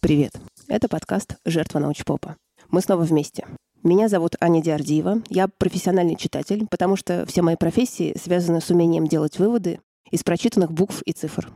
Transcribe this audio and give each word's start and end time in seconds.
Привет! 0.00 0.32
Это 0.66 0.88
подкаст 0.88 1.36
«Жертва 1.44 1.78
научпопа». 1.78 2.36
Мы 2.70 2.80
снова 2.80 3.02
вместе. 3.02 3.46
Меня 3.82 4.08
зовут 4.08 4.36
Аня 4.40 4.62
Диардиева. 4.62 5.20
Я 5.28 5.46
профессиональный 5.46 6.16
читатель, 6.16 6.66
потому 6.70 6.96
что 6.96 7.26
все 7.26 7.42
мои 7.42 7.56
профессии 7.56 8.16
связаны 8.18 8.62
с 8.62 8.70
умением 8.70 9.06
делать 9.06 9.38
выводы 9.38 9.80
из 10.10 10.22
прочитанных 10.22 10.72
букв 10.72 11.02
и 11.02 11.12
цифр. 11.12 11.52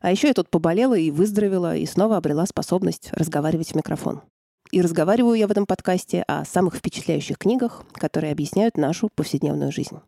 А 0.00 0.10
еще 0.10 0.26
я 0.26 0.34
тут 0.34 0.50
поболела 0.50 0.98
и 0.98 1.12
выздоровела, 1.12 1.76
и 1.76 1.86
снова 1.86 2.16
обрела 2.16 2.44
способность 2.46 3.10
разговаривать 3.12 3.70
в 3.70 3.76
микрофон. 3.76 4.22
И 4.70 4.82
разговариваю 4.82 5.34
я 5.34 5.46
в 5.46 5.50
этом 5.50 5.64
подкасте 5.64 6.24
о 6.26 6.44
самых 6.44 6.76
впечатляющих 6.76 7.38
книгах, 7.38 7.84
которые 7.94 8.32
объясняют 8.32 8.76
нашу 8.76 9.08
повседневную 9.14 9.72
жизнь. 9.72 9.98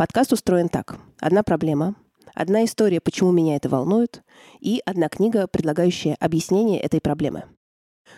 Подкаст 0.00 0.32
устроен 0.32 0.70
так. 0.70 0.96
Одна 1.18 1.42
проблема, 1.42 1.94
одна 2.34 2.64
история, 2.64 3.02
почему 3.02 3.32
меня 3.32 3.56
это 3.56 3.68
волнует, 3.68 4.22
и 4.58 4.80
одна 4.86 5.10
книга, 5.10 5.46
предлагающая 5.46 6.16
объяснение 6.18 6.80
этой 6.80 7.02
проблемы. 7.02 7.44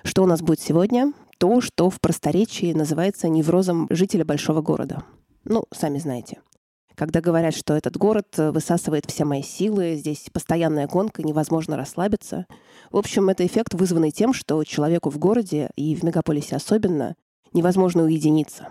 Что 0.04 0.22
у 0.22 0.26
нас 0.26 0.42
будет 0.42 0.60
сегодня? 0.60 1.12
То, 1.38 1.60
что 1.60 1.90
в 1.90 2.00
просторечии 2.00 2.72
называется 2.72 3.28
неврозом 3.28 3.88
жителя 3.90 4.24
большого 4.24 4.62
города. 4.62 5.02
Ну, 5.42 5.64
сами 5.72 5.98
знаете– 5.98 6.40
когда 6.94 7.20
говорят, 7.20 7.54
что 7.56 7.74
этот 7.74 7.96
город 7.96 8.28
э, 8.36 8.50
высасывает 8.50 9.06
все 9.06 9.24
мои 9.24 9.42
силы, 9.42 9.96
здесь 9.96 10.28
постоянная 10.30 10.86
гонка, 10.86 11.22
невозможно 11.22 11.74
расслабиться. 11.76 12.46
В 12.90 12.98
общем, 12.98 13.30
это 13.30 13.46
эффект, 13.46 13.72
вызванный 13.72 14.10
тем, 14.10 14.34
что 14.34 14.62
человеку 14.62 15.08
в 15.08 15.18
городе, 15.18 15.70
и 15.74 15.96
в 15.96 16.04
мегаполисе 16.04 16.54
особенно, 16.54 17.16
невозможно 17.54 18.02
уединиться. 18.02 18.68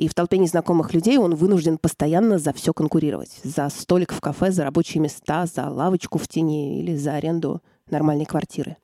И 0.00 0.08
в 0.08 0.14
толпе 0.14 0.38
незнакомых 0.38 0.94
людей 0.94 1.18
он 1.18 1.34
вынужден 1.34 1.76
постоянно 1.76 2.38
за 2.38 2.54
все 2.54 2.72
конкурировать. 2.72 3.38
За 3.44 3.68
столик 3.68 4.14
в 4.14 4.20
кафе, 4.22 4.50
за 4.50 4.64
рабочие 4.64 5.02
места, 5.02 5.44
за 5.44 5.68
лавочку 5.68 6.16
в 6.16 6.26
тени 6.26 6.80
или 6.80 6.96
за 6.96 7.16
аренду 7.16 7.60
нормальной 7.90 8.24
квартиры. 8.24 8.78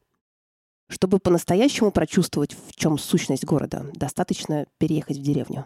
Чтобы 0.90 1.18
по-настоящему 1.18 1.90
прочувствовать, 1.90 2.52
в 2.52 2.76
чем 2.76 2.98
сущность 2.98 3.46
города, 3.46 3.86
достаточно 3.94 4.66
переехать 4.76 5.16
в 5.16 5.22
деревню. 5.22 5.64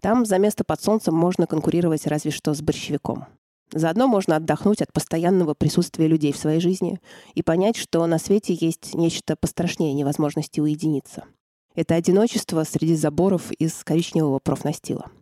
Там 0.00 0.24
за 0.24 0.38
место 0.38 0.64
под 0.64 0.82
солнцем 0.82 1.14
можно 1.14 1.46
конкурировать 1.46 2.06
разве 2.06 2.30
что 2.30 2.54
с 2.54 2.62
борщевиком. 2.62 3.26
Заодно 3.70 4.08
можно 4.08 4.36
отдохнуть 4.36 4.80
от 4.80 4.90
постоянного 4.94 5.52
присутствия 5.52 6.06
людей 6.06 6.32
в 6.32 6.38
своей 6.38 6.60
жизни 6.60 6.98
и 7.34 7.42
понять, 7.42 7.76
что 7.76 8.06
на 8.06 8.18
свете 8.18 8.56
есть 8.58 8.94
нечто 8.94 9.36
пострашнее 9.36 9.92
невозможности 9.92 10.60
уединиться. 10.60 11.24
Это 11.78 11.94
одиночество 11.94 12.64
среди 12.64 12.96
заборов 12.96 13.52
из 13.52 13.84
коричневого 13.84 14.40
профнастила. 14.40 15.12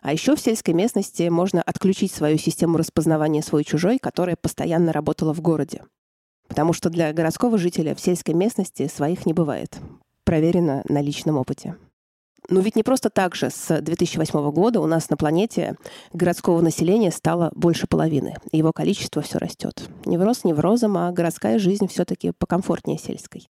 А 0.00 0.14
еще 0.14 0.36
в 0.36 0.40
сельской 0.40 0.72
местности 0.72 1.28
можно 1.28 1.60
отключить 1.60 2.12
свою 2.12 2.38
систему 2.38 2.78
распознавания 2.78 3.42
свой-чужой, 3.42 3.98
которая 3.98 4.34
постоянно 4.40 4.94
работала 4.94 5.34
в 5.34 5.42
городе. 5.42 5.82
Потому 6.48 6.72
что 6.72 6.88
для 6.88 7.12
городского 7.12 7.58
жителя 7.58 7.94
в 7.94 8.00
сельской 8.00 8.32
местности 8.32 8.88
своих 8.88 9.26
не 9.26 9.34
бывает. 9.34 9.78
Проверено 10.24 10.82
на 10.88 11.02
личном 11.02 11.36
опыте. 11.36 11.76
Но 12.48 12.60
ведь 12.60 12.76
не 12.76 12.84
просто 12.84 13.10
так 13.10 13.34
же. 13.34 13.50
С 13.50 13.78
2008 13.78 14.50
года 14.50 14.80
у 14.80 14.86
нас 14.86 15.10
на 15.10 15.18
планете 15.18 15.76
городского 16.14 16.62
населения 16.62 17.10
стало 17.10 17.52
больше 17.54 17.86
половины. 17.86 18.34
Его 18.50 18.72
количество 18.72 19.20
все 19.20 19.36
растет. 19.36 19.86
Невроз 20.06 20.44
неврозом, 20.44 20.96
а 20.96 21.12
городская 21.12 21.58
жизнь 21.58 21.86
все-таки 21.86 22.30
покомфортнее 22.30 22.96
сельской. 22.96 23.46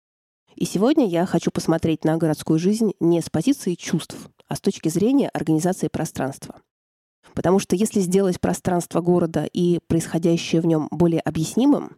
И 0.56 0.64
сегодня 0.64 1.06
я 1.08 1.26
хочу 1.26 1.50
посмотреть 1.50 2.04
на 2.04 2.16
городскую 2.16 2.58
жизнь 2.58 2.92
не 3.00 3.20
с 3.20 3.30
позиции 3.30 3.74
чувств, 3.74 4.16
а 4.48 4.56
с 4.56 4.60
точки 4.60 4.88
зрения 4.88 5.28
организации 5.28 5.88
пространства. 5.88 6.56
Потому 7.34 7.58
что 7.58 7.76
если 7.76 8.00
сделать 8.00 8.40
пространство 8.40 9.00
города 9.00 9.44
и 9.44 9.80
происходящее 9.86 10.60
в 10.60 10.66
нем 10.66 10.88
более 10.90 11.20
объяснимым, 11.20 11.96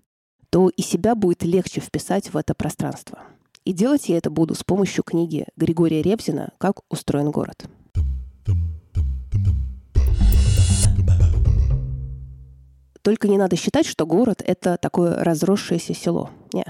то 0.51 0.69
и 0.69 0.83
себя 0.83 1.15
будет 1.15 1.43
легче 1.43 1.81
вписать 1.81 2.33
в 2.33 2.37
это 2.37 2.55
пространство. 2.55 3.19
И 3.65 3.73
делать 3.73 4.09
я 4.09 4.19
это 4.19 4.31
буду 4.31 4.55
с 4.55 4.62
помощью 4.62 5.03
книги 5.03 5.47
Григория 5.57 6.03
Ревзина 6.03 6.53
«Как 6.59 6.81
устроен 6.91 7.31
город». 7.31 7.67
Только 13.03 13.28
не 13.28 13.37
надо 13.37 13.57
считать, 13.57 13.84
что 13.84 14.07
город— 14.07 14.43
это 14.47 14.78
такое 14.81 15.23
разросшееся 15.23 15.93
село. 15.93 16.31
Не. 16.55 16.65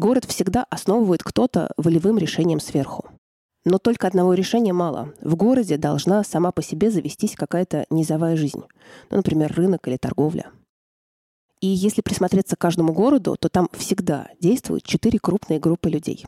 Город 0.00 0.24
всегда 0.24 0.64
основывает 0.70 1.22
кто-то 1.22 1.72
волевым 1.76 2.16
решением 2.16 2.58
сверху. 2.58 3.10
Но 3.66 3.76
только 3.76 4.06
одного 4.06 4.32
решения 4.32 4.72
мало. 4.72 5.12
В 5.20 5.36
городе 5.36 5.76
должна 5.76 6.24
сама 6.24 6.52
по 6.52 6.62
себе 6.62 6.90
завестись 6.90 7.36
какая-то 7.36 7.84
низовая 7.90 8.34
жизнь. 8.34 8.62
Ну, 9.10 9.18
например, 9.18 9.52
рынок 9.54 9.86
или 9.86 9.98
торговля. 9.98 10.52
И 11.60 11.66
если 11.66 12.00
присмотреться 12.00 12.56
к 12.56 12.60
каждому 12.60 12.94
городу, 12.94 13.36
то 13.38 13.50
там 13.50 13.68
всегда 13.74 14.28
действуют 14.40 14.84
четыре 14.84 15.18
крупные 15.18 15.60
группы 15.60 15.90
людей. 15.90 16.24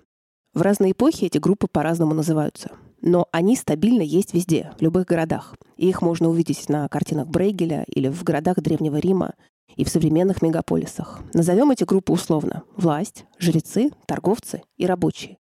В 0.53 0.61
разные 0.61 0.93
эпохи 0.93 1.25
эти 1.25 1.39
группы 1.39 1.67
по-разному 1.67 2.13
называются. 2.13 2.73
Но 3.01 3.27
они 3.33 3.57
стабильно 3.57 4.03
есть 4.03 4.35
везде, 4.35 4.73
в 4.79 4.83
любых 4.83 5.07
городах. 5.07 5.57
И 5.79 5.89
их 5.89 6.03
можно 6.03 6.29
увидеть 6.29 6.69
на 6.69 6.87
картинах 6.89 7.27
Брейгеля 7.27 7.87
или 7.89 8.09
в 8.09 8.23
городах 8.23 8.61
Древнего 8.61 8.99
Рима 8.99 9.33
и 9.77 9.85
в 9.85 9.89
современных 9.89 10.43
мегаполисах. 10.43 11.21
Назовем 11.35 11.71
эти 11.71 11.85
группы 11.85 12.13
условно. 12.13 12.63
Власть, 12.77 13.25
жрецы, 13.39 13.91
торговцы 14.07 14.63
и 14.77 14.87
рабочие. 14.87 15.39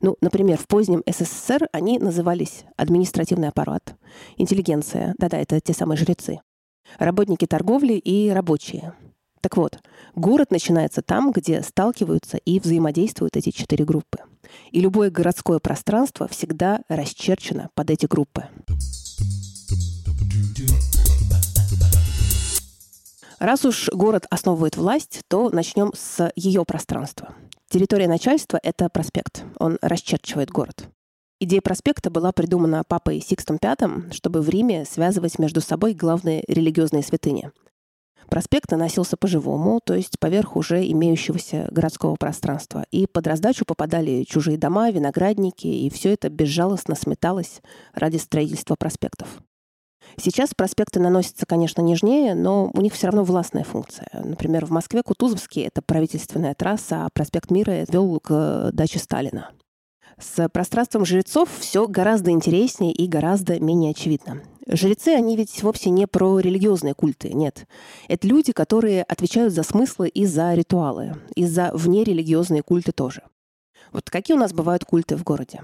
Ну, 0.00 0.16
например, 0.20 0.58
в 0.58 0.66
позднем 0.66 1.02
СССР 1.06 1.68
они 1.72 1.98
назывались 1.98 2.64
административный 2.76 3.48
аппарат, 3.48 3.94
интеллигенция, 4.36 5.14
да-да, 5.18 5.38
это 5.38 5.60
те 5.60 5.72
самые 5.72 5.96
жрецы, 5.96 6.40
работники 6.98 7.46
торговли 7.46 7.94
и 7.94 8.30
рабочие. 8.30 8.94
Так 9.40 9.56
вот, 9.56 9.78
город 10.14 10.50
начинается 10.50 11.02
там, 11.02 11.30
где 11.30 11.62
сталкиваются 11.62 12.38
и 12.38 12.58
взаимодействуют 12.58 13.36
эти 13.36 13.50
четыре 13.50 13.84
группы. 13.84 14.18
И 14.70 14.80
любое 14.80 15.10
городское 15.10 15.58
пространство 15.58 16.26
всегда 16.28 16.80
расчерчено 16.88 17.68
под 17.74 17.90
эти 17.90 18.06
группы. 18.06 18.44
Раз 23.38 23.64
уж 23.64 23.88
город 23.92 24.26
основывает 24.30 24.76
власть, 24.76 25.20
то 25.28 25.50
начнем 25.50 25.92
с 25.94 26.32
ее 26.36 26.64
пространства. 26.64 27.34
Территория 27.68 28.08
начальства— 28.08 28.58
это 28.62 28.88
проспект. 28.88 29.44
Он 29.58 29.78
расчерчивает 29.82 30.50
город. 30.50 30.88
Идея 31.40 31.60
проспекта 31.60 32.10
была 32.10 32.32
придумана 32.32 32.84
папой 32.86 33.20
Сикстом 33.20 33.58
V, 33.60 34.12
чтобы 34.12 34.40
в 34.40 34.48
Риме 34.48 34.84
связывать 34.84 35.38
между 35.38 35.60
собой 35.60 35.94
главные 35.94 36.44
религиозные 36.46 37.02
святыни 37.02 37.50
Проспект 38.28 38.70
наносился 38.70 39.16
по-живому, 39.16 39.80
то 39.84 39.94
есть 39.94 40.18
поверх 40.18 40.56
уже 40.56 40.84
имеющегося 40.90 41.68
городского 41.70 42.16
пространства. 42.16 42.86
И 42.90 43.06
под 43.06 43.26
раздачу 43.26 43.64
попадали 43.64 44.24
чужие 44.24 44.58
дома, 44.58 44.90
виноградники, 44.90 45.66
и 45.66 45.90
все 45.90 46.12
это 46.12 46.30
безжалостно 46.30 46.94
сметалось 46.94 47.60
ради 47.92 48.16
строительства 48.16 48.76
проспектов. 48.76 49.28
Сейчас 50.16 50.54
проспекты 50.54 51.00
наносятся, 51.00 51.46
конечно, 51.46 51.80
нежнее, 51.80 52.34
но 52.34 52.70
у 52.72 52.80
них 52.80 52.94
все 52.94 53.06
равно 53.06 53.24
властная 53.24 53.64
функция. 53.64 54.08
Например, 54.12 54.64
в 54.64 54.70
Москве 54.70 55.02
Кутузовский— 55.02 55.62
это 55.66 55.82
правительственная 55.82 56.54
трасса, 56.54 57.04
а 57.04 57.08
проспект 57.12 57.50
Мира 57.50 57.84
вел 57.88 58.20
к 58.20 58.70
даче 58.72 58.98
Сталина. 58.98 59.50
С 60.18 60.48
пространством 60.48 61.04
жрецов 61.04 61.48
все 61.58 61.88
гораздо 61.88 62.30
интереснее 62.30 62.92
и 62.92 63.08
гораздо 63.08 63.58
менее 63.58 63.90
очевидно. 63.90 64.42
Жрецы, 64.66 65.08
они 65.08 65.36
ведь 65.36 65.62
вовсе 65.62 65.90
не 65.90 66.06
про 66.06 66.38
религиозные 66.38 66.94
культы, 66.94 67.34
нет. 67.34 67.66
Это 68.08 68.26
люди, 68.26 68.52
которые 68.52 69.02
отвечают 69.02 69.52
за 69.52 69.62
смыслы 69.62 70.08
и 70.08 70.24
за 70.24 70.54
ритуалы, 70.54 71.16
и 71.34 71.44
за 71.44 71.70
внерелигиозные 71.74 72.62
культы 72.62 72.92
тоже. 72.92 73.22
Вот 73.92 74.08
какие 74.08 74.36
у 74.36 74.40
нас 74.40 74.52
бывают 74.52 74.84
культы 74.84 75.16
в 75.16 75.24
городе? 75.24 75.62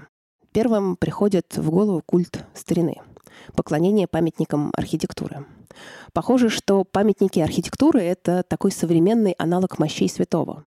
Первым 0.51 0.97
приходит 0.97 1.57
в 1.57 1.71
голову 1.71 2.03
культ 2.05 2.43
старины, 2.53 2.97
поклонение 3.55 4.07
памятникам 4.07 4.71
архитектуры. 4.75 5.45
Похоже, 6.13 6.49
что 6.49 6.83
памятники 6.83 7.39
архитектуры— 7.39 8.01
это 8.01 8.43
такой 8.43 8.71
современный 8.71 9.33
аналог 9.33 9.79
мощей 9.79 10.09
святого. 10.09 10.65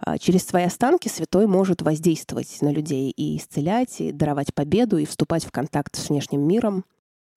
А 0.00 0.18
через 0.18 0.44
свои 0.44 0.64
останки 0.64 1.08
святой 1.08 1.46
может 1.46 1.82
воздействовать 1.82 2.62
на 2.62 2.70
людей 2.70 3.10
и 3.10 3.36
исцелять, 3.36 4.00
и 4.00 4.12
даровать 4.12 4.54
победу, 4.54 4.98
и 4.98 5.06
вступать 5.06 5.44
в 5.44 5.50
контакт 5.50 5.96
с 5.96 6.08
внешним 6.08 6.46
миром. 6.46 6.84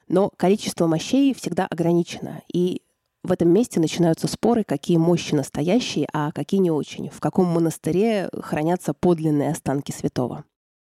Но 0.08 0.30
количество 0.38 0.88
мощей 0.88 1.34
всегда 1.34 1.66
ограничено, 1.66 2.42
и 2.54 2.82
в 3.24 3.32
этом 3.32 3.50
месте 3.50 3.80
начинаются 3.80 4.28
споры, 4.28 4.64
какие 4.64 4.98
мощи 4.98 5.36
настоящие, 5.36 6.08
а 6.12 6.32
какие 6.32 6.60
не 6.60 6.72
очень. 6.72 7.10
В 7.10 7.20
каком 7.20 7.48
монастыре 7.48 8.30
хранятся 8.42 8.94
подлинные 8.94 9.52
останки 9.52 9.92
святого. 9.92 10.44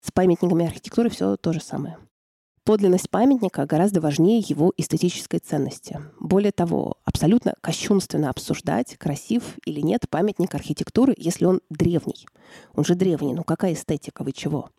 С 0.02 0.12
памятниками 0.12 0.66
архитектуры 0.66 1.10
все 1.10 1.38
то 1.38 1.54
же 1.54 1.62
самое. 1.62 1.98
Подлинность 2.68 3.10
памятника 3.10 3.66
гораздо 3.66 4.02
важнее 4.02 4.40
его 4.40 4.74
эстетической 4.76 5.40
ценности. 5.40 6.02
Более 6.20 6.52
того, 6.52 6.98
абсолютно 7.06 7.54
кощунственно 7.62 8.30
обсуждать, 8.30 8.98
красив 8.98 9.56
или 9.66 9.80
нет 9.80 10.10
памятник 10.10 10.54
архитектуры, 10.54 11.16
если 11.18 11.46
он 11.46 11.62
древний. 11.70 12.28
Он 12.76 12.84
же 12.84 12.96
древний, 12.96 13.34
ну 13.34 13.46
какая 13.46 13.72
эстетика, 13.72 14.26
вы 14.26 14.34
чего? 14.34 14.70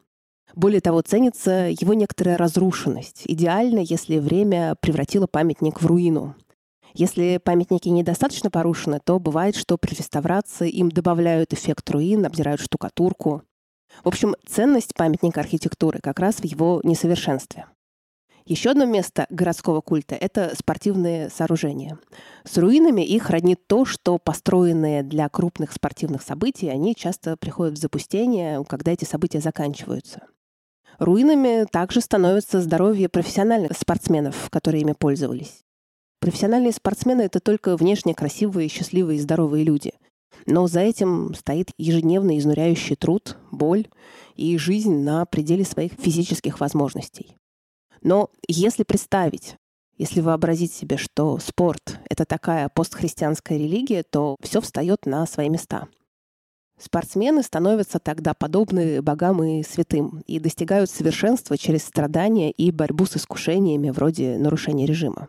Более 0.54 0.82
того, 0.82 1.00
ценится 1.00 1.70
его 1.70 1.94
некоторая 1.94 2.36
разрушенность. 2.36 3.22
Идеально, 3.24 3.78
если 3.78 4.18
время 4.18 4.74
превратило 4.82 5.26
памятник 5.26 5.80
в 5.80 5.86
руину. 5.86 6.34
Если 6.92 7.40
памятники 7.42 7.88
недостаточно 7.88 8.50
порушены, 8.50 9.00
то 9.02 9.18
бывает, 9.18 9.56
что 9.56 9.78
при 9.78 9.94
реставрации 9.94 10.68
им 10.68 10.90
добавляют 10.90 11.54
эффект 11.54 11.88
руин, 11.88 12.26
обдирают 12.26 12.60
штукатурку. 12.60 13.44
В 14.04 14.08
общем, 14.08 14.34
ценность 14.46 14.92
памятника 14.94 15.40
архитектуры 15.40 16.00
как 16.00 16.18
раз 16.18 16.40
в 16.40 16.44
его 16.44 16.82
несовершенстве. 16.84 17.64
Еще 18.48 18.70
одно 18.70 18.86
место 18.86 19.26
городского 19.28 19.82
культа— 19.82 20.14
это 20.18 20.54
спортивные 20.58 21.28
сооружения. 21.28 21.98
С 22.44 22.56
руинами 22.56 23.02
их 23.02 23.28
роднит 23.28 23.60
то, 23.66 23.84
что 23.84 24.16
построенные 24.16 25.02
для 25.02 25.28
крупных 25.28 25.70
спортивных 25.70 26.22
событий, 26.22 26.68
они 26.68 26.94
часто 26.96 27.36
приходят 27.36 27.74
в 27.74 27.78
запустение, 27.78 28.64
когда 28.66 28.92
эти 28.92 29.04
события 29.04 29.40
заканчиваются. 29.40 30.22
Руинами 30.98 31.66
также 31.70 32.00
становится 32.00 32.62
здоровье 32.62 33.10
профессиональных 33.10 33.76
спортсменов, 33.76 34.48
которые 34.48 34.80
ими 34.80 34.92
пользовались. 34.92 35.60
Профессиональные 36.18 36.72
спортсмены— 36.72 37.20
это 37.24 37.40
только 37.40 37.76
внешне 37.76 38.14
красивые, 38.14 38.70
счастливые 38.70 39.18
и 39.18 39.20
здоровые 39.20 39.62
люди. 39.62 39.92
Но 40.46 40.68
за 40.68 40.80
этим 40.80 41.34
стоит 41.34 41.72
ежедневный 41.76 42.38
изнуряющий 42.38 42.96
труд, 42.96 43.36
боль 43.50 43.88
и 44.36 44.56
жизнь 44.56 45.02
на 45.02 45.26
пределе 45.26 45.66
своих 45.66 45.92
физических 45.92 46.60
возможностей. 46.60 47.36
Но 48.02 48.30
если 48.46 48.82
представить, 48.82 49.56
если 49.96 50.20
вообразить 50.20 50.72
себе, 50.72 50.96
что 50.96 51.38
спорт— 51.38 51.98
это 52.08 52.24
такая 52.24 52.68
постхристианская 52.68 53.58
религия, 53.58 54.02
то 54.02 54.36
все 54.40 54.60
встает 54.60 55.06
на 55.06 55.26
свои 55.26 55.48
места. 55.48 55.88
Спортсмены 56.78 57.42
становятся 57.42 57.98
тогда 57.98 58.34
подобны 58.34 59.02
богам 59.02 59.42
и 59.42 59.64
святым 59.64 60.22
и 60.26 60.38
достигают 60.38 60.90
совершенства 60.90 61.58
через 61.58 61.82
страдания 61.82 62.52
и 62.52 62.70
борьбу 62.70 63.04
с 63.04 63.16
искушениями 63.16 63.90
вроде 63.90 64.38
нарушения 64.38 64.86
режима. 64.86 65.28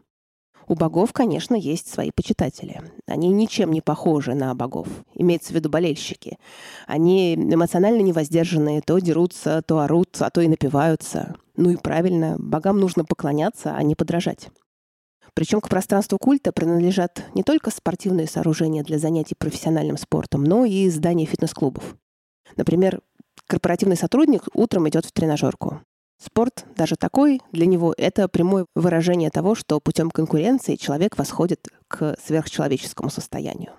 У 0.69 0.75
богов, 0.75 1.13
конечно, 1.13 1.55
есть 1.55 1.91
свои 1.91 2.11
почитатели. 2.11 2.79
Они 3.07 3.29
ничем 3.29 3.71
не 3.71 3.81
похожи 3.81 4.35
на 4.35 4.53
богов. 4.53 4.87
Имеется 5.15 5.51
в 5.51 5.55
виду 5.55 5.67
болельщики. 5.67 6.37
Они 6.85 7.33
эмоционально 7.33 8.01
невоздержанные, 8.01 8.81
то 8.81 8.99
дерутся, 8.99 9.63
то 9.65 9.79
орут, 9.79 10.15
а 10.19 10.29
то 10.29 10.41
и 10.41 10.47
напиваются. 10.47 11.35
Ну 11.57 11.71
и 11.71 11.75
правильно, 11.75 12.35
богам 12.37 12.79
нужно 12.79 13.03
поклоняться, 13.03 13.73
а 13.75 13.81
не 13.81 13.95
подражать. 13.95 14.49
Причем 15.33 15.59
к 15.59 15.69
пространству 15.69 16.19
культа 16.19 16.51
принадлежат 16.51 17.25
не 17.33 17.41
только 17.41 17.71
спортивные 17.71 18.27
сооружения 18.27 18.83
для 18.83 18.99
занятий 18.99 19.33
профессиональным 19.35 19.97
спортом, 19.97 20.43
но 20.43 20.65
и 20.65 20.87
здания 20.89 21.25
фитнес-клубов. 21.25 21.95
Например, 22.57 23.01
корпоративный 23.47 23.97
сотрудник 23.97 24.43
утром 24.53 24.87
идет 24.87 25.05
в 25.05 25.11
тренажерку. 25.13 25.81
Спорт, 26.21 26.65
даже 26.75 26.97
такой, 26.97 27.41
для 27.53 27.65
него 27.65 27.93
это 27.97 28.27
прямое 28.27 28.65
выражение 28.75 29.29
того, 29.29 29.55
что 29.55 29.79
путем 29.79 30.11
конкуренции 30.11 30.75
человек 30.75 31.17
восходит 31.17 31.69
к 31.87 32.17
сверхчеловеческому 32.25 33.09
состоянию. 33.09 33.71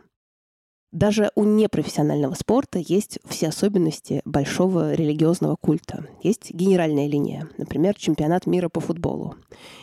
Даже 0.90 1.30
у 1.36 1.44
непрофессионального 1.44 2.34
спорта 2.34 2.80
есть 2.80 3.20
все 3.24 3.48
особенности 3.48 4.22
большого 4.24 4.94
религиозного 4.94 5.56
культа. 5.60 6.06
Есть 6.22 6.50
генеральная 6.52 7.06
линия, 7.06 7.48
например, 7.58 7.94
чемпионат 7.94 8.46
мира 8.46 8.68
по 8.68 8.80
футболу. 8.80 9.36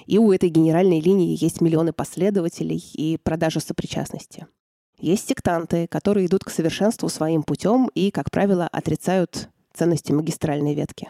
И 0.05 0.17
у 0.17 0.33
этой 0.33 0.49
генеральной 0.49 0.99
линии 0.99 1.37
есть 1.41 1.61
миллионы 1.61 1.93
последователей 1.93 2.83
и 2.93 3.17
продажа 3.17 3.61
сопричастности. 3.61 4.47
Есть 4.99 5.29
сектанты, 5.29 5.87
которые 5.87 6.25
идут 6.25 6.43
к 6.43 6.49
совершенству 6.49 7.07
своим 7.07 7.43
путем 7.43 7.89
и, 7.93 8.11
как 8.11 8.31
правило, 8.31 8.67
отрицают 8.67 9.49
ценности 9.77 10.11
магистральной 10.11 10.73
ветки. 10.73 11.09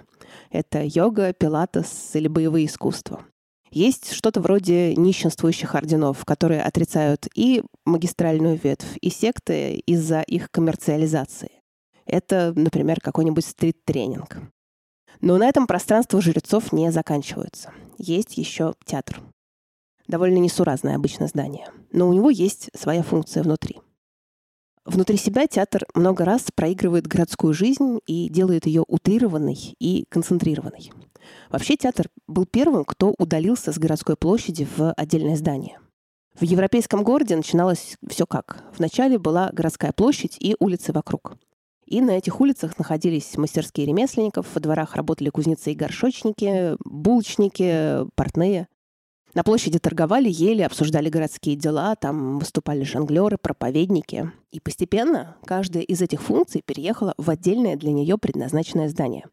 Это 0.51 0.83
йога, 0.83 1.33
пилатес 1.33 2.11
или 2.13 2.27
боевые 2.27 2.67
искусства. 2.67 3.25
Есть 3.71 4.13
что-то 4.13 4.39
вроде 4.39 4.95
нищенствующих 4.95 5.75
орденов, 5.75 6.23
которые 6.25 6.61
отрицают 6.61 7.27
и 7.35 7.63
магистральную 7.85 8.59
ветвь, 8.61 8.97
и 9.01 9.09
секты 9.09 9.75
из-за 9.75 10.21
их 10.21 10.49
коммерциализации. 10.51 11.51
Это, 12.05 12.53
например, 12.55 13.01
какой-нибудь 13.01 13.45
стрит-тренинг. 13.45 14.37
Но 15.19 15.37
на 15.37 15.47
этом 15.47 15.67
пространство 15.67 16.21
жрецов 16.21 16.71
не 16.71 16.91
заканчиваются. 16.91 17.73
Есть 17.97 18.37
еще 18.37 18.75
театр. 18.85 19.21
Довольно 20.07 20.37
несуразное 20.37 20.95
обычно 20.95 21.27
здание. 21.27 21.67
Но 21.91 22.07
у 22.07 22.13
него 22.13 22.29
есть 22.29 22.69
своя 22.73 23.03
функция 23.03 23.43
внутри. 23.43 23.79
Внутри 24.87 25.17
себя 25.17 25.47
театр 25.47 25.83
много 25.95 26.23
раз 26.23 26.45
проигрывает 26.55 27.07
городскую 27.07 27.53
жизнь 27.53 27.99
и 28.07 28.29
делает 28.29 28.65
ее 28.65 28.85
утрированной 28.87 29.75
и 29.79 30.05
концентрированной. 30.07 30.93
Вообще 31.49 31.75
театр 31.75 32.07
был 32.25 32.45
первым, 32.45 32.85
кто 32.85 33.13
удалился 33.17 33.73
с 33.73 33.77
городской 33.77 34.15
площади 34.15 34.65
в 34.77 34.93
отдельное 34.93 35.35
здание. 35.35 35.77
В 36.39 36.43
европейском 36.43 37.03
городе 37.03 37.35
начиналось 37.35 37.97
все 38.07 38.25
как. 38.25 38.63
Вначале 38.77 39.19
была 39.19 39.49
городская 39.51 39.91
площадь 39.91 40.37
и 40.39 40.55
улицы 40.57 40.93
вокруг. 40.93 41.35
И 41.85 41.99
на 41.99 42.11
этих 42.11 42.39
улицах 42.39 42.79
находились 42.79 43.35
мастерские 43.35 43.87
ремесленников, 43.87 44.47
во 44.55 44.61
дворах 44.61 44.95
работали 44.95 45.29
кузнецы 45.29 45.73
и 45.73 45.75
горшочники, 45.75 46.77
булочники, 46.85 48.09
портные. 48.15 48.69
На 49.37 49.43
площади 49.43 49.77
торговали, 49.77 50.31
ели, 50.31 50.63
обсуждали 50.63 51.09
городские 51.09 51.55
дела, 51.55 51.95
там 51.95 52.39
выступали 52.39 52.81
жонглеры, 52.83 53.37
проповедники. 53.37 54.31
И 54.49 54.59
постепенно 54.59 55.37
каждая 55.45 55.83
из 55.83 56.01
этих 56.01 56.23
функций 56.23 56.63
переехала 56.65 57.13
в 57.19 57.29
отдельное 57.29 57.75
для 57.75 57.91
нее 57.91 58.17
предназначенное 58.17 58.89
здание. 58.89 59.25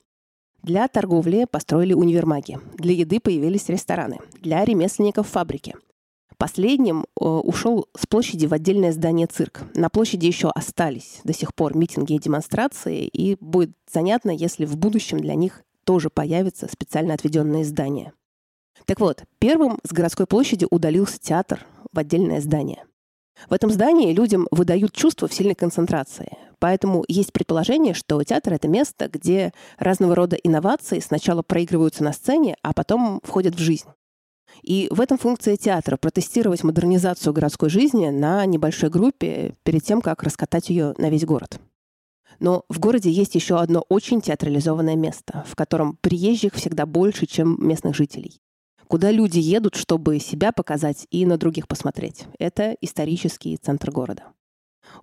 Для 0.62 0.89
торговли 0.89 1.47
построили 1.51 1.95
универмаги, 1.95 2.59
для 2.77 2.93
еды 2.93 3.19
появились 3.19 3.71
рестораны, 3.71 4.19
для 4.43 4.62
ремесленников 4.62 5.27
фабрики. 5.27 5.75
Последним 6.37 7.06
э, 7.19 7.25
ушел 7.25 7.89
с 7.99 8.06
площади 8.06 8.45
в 8.45 8.53
отдельное 8.53 8.93
здание 8.93 9.27
цирк. 9.27 9.62
На 9.75 9.89
площади 9.89 10.27
еще 10.27 10.51
остались 10.51 11.23
до 11.25 11.33
сих 11.33 11.55
пор 11.55 11.75
митинги 11.75 12.12
и 12.12 12.19
демонстрации, 12.19 13.06
и 13.06 13.39
будет 13.41 13.73
занятно, 13.91 14.33
если 14.33 14.67
в 14.67 14.77
будущем 14.77 15.19
для 15.19 15.35
них 15.35 15.62
тоже 15.85 16.11
появятся 16.11 16.69
специально 16.71 17.15
отведенные 17.15 17.65
здания. 17.65 18.12
Так 18.87 19.00
вот, 19.00 19.25
первым 19.38 19.79
с 19.82 19.93
городской 19.93 20.26
площади 20.26 20.67
удалился 20.71 21.19
театр 21.19 21.67
в 21.93 21.99
отдельное 21.99 22.41
здание. 22.41 22.85
В 23.49 23.53
этом 23.53 23.71
здании 23.71 24.12
людям 24.12 24.47
выдают 24.50 24.93
чувство 24.93 25.26
в 25.26 25.35
сильной 25.35 25.55
концентрации. 25.55 26.37
Поэтому 26.59 27.05
есть 27.09 27.32
предположение, 27.32 27.94
что 27.94 28.23
театр— 28.23 28.53
это 28.55 28.69
место, 28.69 29.09
где 29.09 29.53
разного 29.79 30.15
рода 30.15 30.37
инновации 30.37 31.00
сначала 31.00 31.43
проигрываются 31.43 32.05
на 32.05 32.12
сцене, 32.12 32.56
а 32.62 32.73
потом 32.73 33.21
входят 33.23 33.55
в 33.55 33.59
жизнь. 33.59 33.88
И 34.63 34.87
в 34.91 35.01
этом 35.01 35.19
функция 35.19 35.56
театра— 35.56 35.96
протестировать 36.01 36.63
модернизацию 36.63 37.32
городской 37.32 37.70
жизни 37.70 38.08
на 38.10 38.46
небольшой 38.46 38.89
группе 38.89 39.55
перед 39.65 39.82
тем, 39.82 40.01
как 40.01 40.22
раскатать 40.22 40.70
ее 40.70 40.94
на 40.96 41.10
весь 41.10 41.25
город. 41.25 41.58
Но 42.39 42.65
в 42.69 42.79
городе 42.79 43.10
есть 43.10 43.34
еще 43.34 43.58
одно 43.58 43.84
очень 43.89 44.20
театрализованное 44.20 44.96
место, 44.96 45.44
в 45.46 45.56
котором 45.56 45.99
приезжих 46.01 46.55
всегда 46.55 46.87
больше, 46.87 47.27
чем 47.27 47.56
местных 47.60 47.96
жителей 47.96 48.41
куда 48.88 49.10
люди 49.10 49.38
едут, 49.38 49.74
чтобы 49.74 50.19
себя 50.19 50.53
показать 50.53 51.06
и 51.10 51.26
на 51.26 51.36
других 51.36 51.69
посмотреть. 51.69 52.24
Это 52.38 52.76
исторический 52.81 53.56
центр 53.56 53.91
города. 53.91 54.24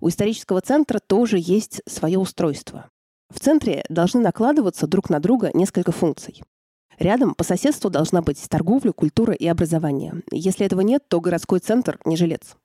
У 0.00 0.08
исторического 0.08 0.60
центра 0.60 0.98
тоже 0.98 1.38
есть 1.40 1.82
свое 1.86 2.18
устройство. 2.18 2.90
В 3.30 3.40
центре 3.40 3.84
должны 3.88 4.20
накладываться 4.20 4.86
друг 4.86 5.10
на 5.10 5.18
друга 5.18 5.50
несколько 5.54 5.92
функций. 5.92 6.42
Рядом 6.98 7.34
по 7.34 7.44
соседству 7.44 7.90
должна 7.90 8.22
быть 8.22 8.46
торговля, 8.48 8.92
культура 8.92 9.32
и 9.34 9.46
образование. 9.46 10.22
Если 10.30 10.66
этого 10.66 10.82
нет, 10.82 11.02
то 11.08 11.20
городской 11.20 11.58
центр 11.58 11.98
не 12.04 12.16
жилец. 12.16 12.56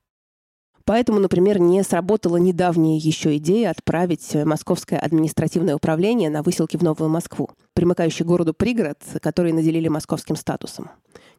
Поэтому, 0.88 1.20
например, 1.20 1.60
не 1.60 1.84
сработала 1.84 2.38
недавняя 2.38 2.98
еще 2.98 3.36
идея 3.36 3.72
отправить 3.72 4.34
Московское 4.34 4.98
административное 4.98 5.76
управление 5.76 6.30
на 6.30 6.42
выселки 6.42 6.78
в 6.78 6.82
Новую 6.82 7.10
Москву, 7.10 7.50
примыкающий 7.74 8.24
к 8.24 8.28
городу 8.28 8.54
пригород, 8.54 8.98
который 9.22 9.52
наделили 9.52 9.90
московским 9.90 10.38
статусом. 10.38 10.90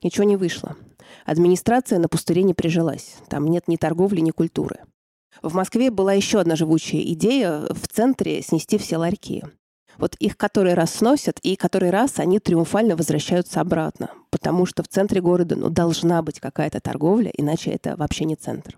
Ничего 0.02 0.24
не 0.24 0.36
вышло. 0.36 0.76
Администрация 1.24 1.98
на 1.98 2.08
пустыре 2.08 2.42
не 2.42 2.52
прижилась. 2.52 3.16
Там 3.30 3.46
нет 3.46 3.68
ни 3.68 3.76
торговли, 3.76 4.20
ни 4.20 4.32
культуры. 4.32 4.80
В 5.40 5.54
Москве 5.54 5.90
была 5.90 6.12
еще 6.12 6.40
одна 6.40 6.54
живучая 6.54 7.00
идея 7.00 7.60
в 7.70 7.88
центре 7.88 8.42
снести 8.42 8.76
все 8.76 8.98
ларьки. 8.98 9.44
Вот 9.96 10.14
их 10.16 10.36
который 10.36 10.74
раз 10.74 10.92
сносят, 10.92 11.38
и 11.42 11.56
который 11.56 11.88
раз 11.88 12.18
они 12.18 12.38
триумфально 12.38 12.96
возвращаются 12.96 13.62
обратно. 13.62 14.10
Потому 14.28 14.66
что 14.66 14.82
в 14.82 14.88
центре 14.88 15.22
города 15.22 15.56
ну, 15.56 15.70
должна 15.70 16.20
быть 16.20 16.38
какая-то 16.38 16.80
торговля, 16.80 17.32
иначе 17.34 17.70
это 17.70 17.96
вообще 17.96 18.26
не 18.26 18.36
центр. 18.36 18.76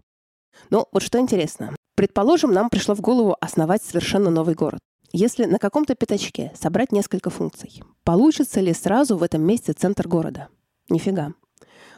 Но 0.68 0.88
вот 0.92 1.02
что 1.02 1.18
интересно. 1.18 1.74
Предположим, 1.94 2.52
нам 2.52 2.70
пришло 2.70 2.94
в 2.94 3.00
голову 3.00 3.36
основать 3.40 3.82
совершенно 3.82 4.30
новый 4.30 4.54
город. 4.54 4.80
Если 5.12 5.44
на 5.44 5.58
каком-то 5.58 5.94
пятачке 5.94 6.52
собрать 6.54 6.92
несколько 6.92 7.30
функций, 7.30 7.82
получится 8.04 8.60
ли 8.60 8.72
сразу 8.72 9.16
в 9.16 9.22
этом 9.22 9.42
месте 9.42 9.72
центр 9.72 10.06
города? 10.06 10.48
Нифига. 10.88 11.34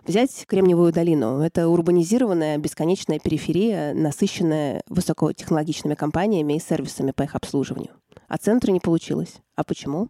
Взять 0.06 0.46
Кремниевую 0.46 0.92
долину. 0.92 1.40
Это 1.40 1.68
урбанизированная 1.68 2.58
бесконечная 2.58 3.20
периферия, 3.20 3.94
насыщенная 3.94 4.82
высокотехнологичными 4.88 5.94
компаниями 5.94 6.54
и 6.54 6.60
сервисами 6.60 7.12
по 7.12 7.22
их 7.22 7.36
обслуживанию. 7.36 7.92
А 8.26 8.38
центра 8.38 8.72
не 8.72 8.80
получилось. 8.80 9.36
А 9.54 9.62
почему? 9.62 10.08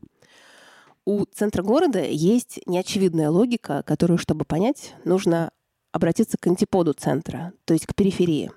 У 1.04 1.24
центра 1.24 1.62
города 1.62 2.00
есть 2.00 2.60
неочевидная 2.66 3.28
логика, 3.28 3.82
которую, 3.84 4.18
чтобы 4.18 4.44
понять, 4.44 4.94
нужно 5.04 5.50
обратиться 5.92 6.36
к 6.38 6.46
антиподу 6.46 6.92
центра, 6.92 7.52
то 7.64 7.74
есть 7.74 7.86
к 7.86 7.94
периферии. 7.94 8.50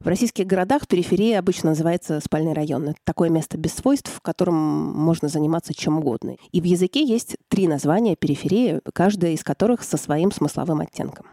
В 0.00 0.06
российских 0.06 0.46
городах 0.46 0.86
периферия 0.86 1.40
обычно 1.40 1.70
называется 1.70 2.20
спальный 2.20 2.52
район. 2.52 2.90
Это 2.90 2.98
такое 3.02 3.30
место 3.30 3.58
без 3.58 3.74
свойств, 3.74 4.12
в 4.12 4.20
котором 4.20 4.54
можно 4.54 5.28
заниматься 5.28 5.74
чем 5.74 5.98
угодно. 5.98 6.36
И 6.52 6.60
в 6.60 6.64
языке 6.64 7.04
есть 7.04 7.36
три 7.48 7.66
названия 7.66 8.14
периферии, 8.14 8.80
каждая 8.94 9.32
из 9.32 9.42
которых 9.42 9.82
со 9.82 9.96
своим 9.96 10.30
смысловым 10.30 10.80
оттенком. 10.82 11.26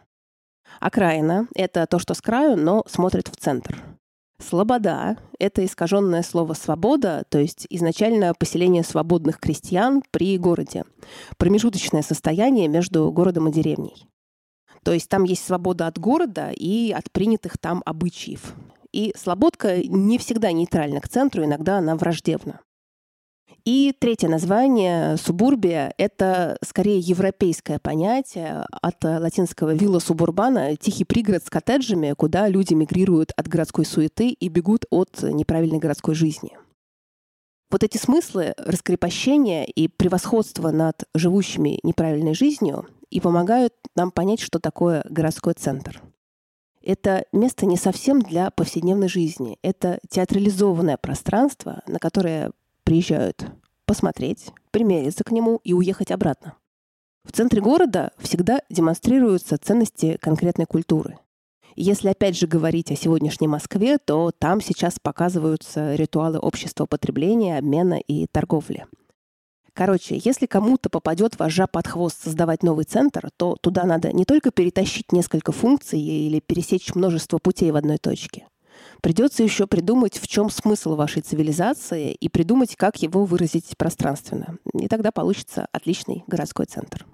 Окраина— 0.80 1.48
это 1.56 1.86
то, 1.86 2.00
что 2.00 2.16
с 2.16 2.22
краю, 2.22 2.58
но 2.58 2.84
смотрит 2.88 3.28
в 3.28 3.36
центр. 3.36 3.84
Слобода— 4.44 5.18
это 5.40 5.64
искаженное 5.64 6.24
слово 6.24 6.54
«свобода», 6.54 7.24
то 7.30 7.38
есть 7.40 7.68
изначально 7.70 8.34
поселение 8.34 8.84
свободных 8.84 9.40
крестьян 9.40 10.04
при 10.12 10.38
городе. 10.38 10.84
Промежуточное 11.38 12.02
состояние 12.02 12.68
между 12.68 13.10
городом 13.12 13.48
и 13.48 13.52
деревней. 13.52 14.08
То 14.86 14.94
есть 14.94 15.10
там 15.10 15.24
есть 15.24 15.44
свобода 15.44 15.88
от 15.88 15.98
города 15.98 16.52
и 16.52 16.92
от 16.92 17.12
принятых 17.12 17.58
там 17.58 17.82
обычаев. 17.86 18.54
И 18.94 19.14
слободка 19.18 19.82
не 19.82 20.20
всегда 20.20 20.52
нейтральна 20.52 21.02
к 21.02 21.10
центру, 21.10 21.44
иногда 21.44 21.80
она 21.80 21.96
враждебна. 21.96 22.62
И 23.66 23.96
третье 23.98 24.28
название 24.28 25.18
субурбия— 25.18 25.92
это 25.98 26.60
скорее 26.64 27.00
европейское 27.00 27.80
понятие 27.80 28.64
от 28.70 29.04
латинского 29.04 29.74
«вилла 29.74 29.98
субурбана»— 29.98 30.76
тихий 30.80 31.04
пригород 31.04 31.44
с 31.44 31.50
коттеджами, 31.50 32.14
куда 32.16 32.48
люди 32.48 32.76
мигрируют 32.76 33.32
от 33.36 33.48
городской 33.48 33.86
суеты 33.86 34.30
и 34.30 34.50
бегут 34.50 34.86
от 34.92 35.24
неправильной 35.24 35.80
городской 35.80 36.14
жизни. 36.14 36.60
Вот 37.72 37.84
эти 37.84 37.98
смыслы 37.98 38.54
раскрепощения 38.58 39.64
и 39.66 39.88
превосходства 39.88 40.70
над 40.70 41.06
живущими 41.16 41.80
неправильной 41.82 42.36
жизнью 42.36 42.88
и 43.16 43.22
помогают 43.22 43.74
нам 43.96 44.12
понять, 44.12 44.42
что 44.42 44.60
такое 44.60 45.02
городской 45.10 45.54
центр. 45.54 46.02
Это 46.84 47.24
место 47.32 47.66
не 47.66 47.78
совсем 47.78 48.22
для 48.22 48.52
повседневной 48.52 49.08
жизни. 49.08 49.58
Это 49.62 50.00
театрализованное 50.10 50.98
пространство, 50.98 51.82
на 51.88 51.98
которое 52.00 52.52
приезжают 52.84 53.46
посмотреть, 53.86 54.52
примериться 54.72 55.24
к 55.24 55.32
нему 55.32 55.62
и 55.64 55.72
уехать 55.72 56.12
обратно. 56.12 56.58
В 57.24 57.32
центре 57.32 57.62
города 57.62 58.12
всегда 58.18 58.60
демонстрируются 58.70 59.58
ценности 59.58 60.18
конкретной 60.20 60.66
культуры. 60.66 61.18
Если 61.78 62.10
опять 62.10 62.38
же 62.38 62.48
говорить 62.48 62.92
о 62.92 62.98
сегодняшней 62.98 63.48
Москве, 63.48 63.98
то 63.98 64.32
там 64.38 64.60
сейчас 64.60 65.00
показываются 65.02 65.96
ритуалы 65.96 66.38
общества 66.38 66.86
потребления, 66.86 67.58
обмена 67.58 67.98
и 67.98 68.28
торговли– 68.28 68.86
Короче, 69.76 70.18
если 70.24 70.46
кому-то 70.46 70.90
попадет 70.90 71.38
вожжа 71.38 71.68
под 71.68 71.86
хвост 71.86 72.24
создавать 72.24 72.64
новый 72.64 72.86
центр, 72.86 73.30
то 73.36 73.58
туда 73.60 73.84
надо 73.84 74.14
не 74.14 74.24
только 74.24 74.50
перетащить 74.50 75.12
несколько 75.12 75.52
функций 75.52 76.00
или 76.00 76.40
пересечь 76.40 76.96
множество 76.96 77.40
путей 77.40 77.72
в 77.72 77.76
одной 77.76 77.98
точке. 77.98 78.48
Придется 79.02 79.44
еще 79.44 79.68
придумать, 79.68 80.18
в 80.18 80.28
чем 80.28 80.50
смысл 80.50 80.96
вашей 80.96 81.22
цивилизации 81.22 82.14
и 82.14 82.30
придумать, 82.30 82.78
как 82.78 83.02
его 83.02 83.26
выразить 83.26 83.76
пространственно. 83.78 84.58
И 84.74 84.88
тогда 84.88 85.12
получится 85.12 85.68
отличный 85.74 86.24
городской 86.26 86.68
центр. 86.68 87.06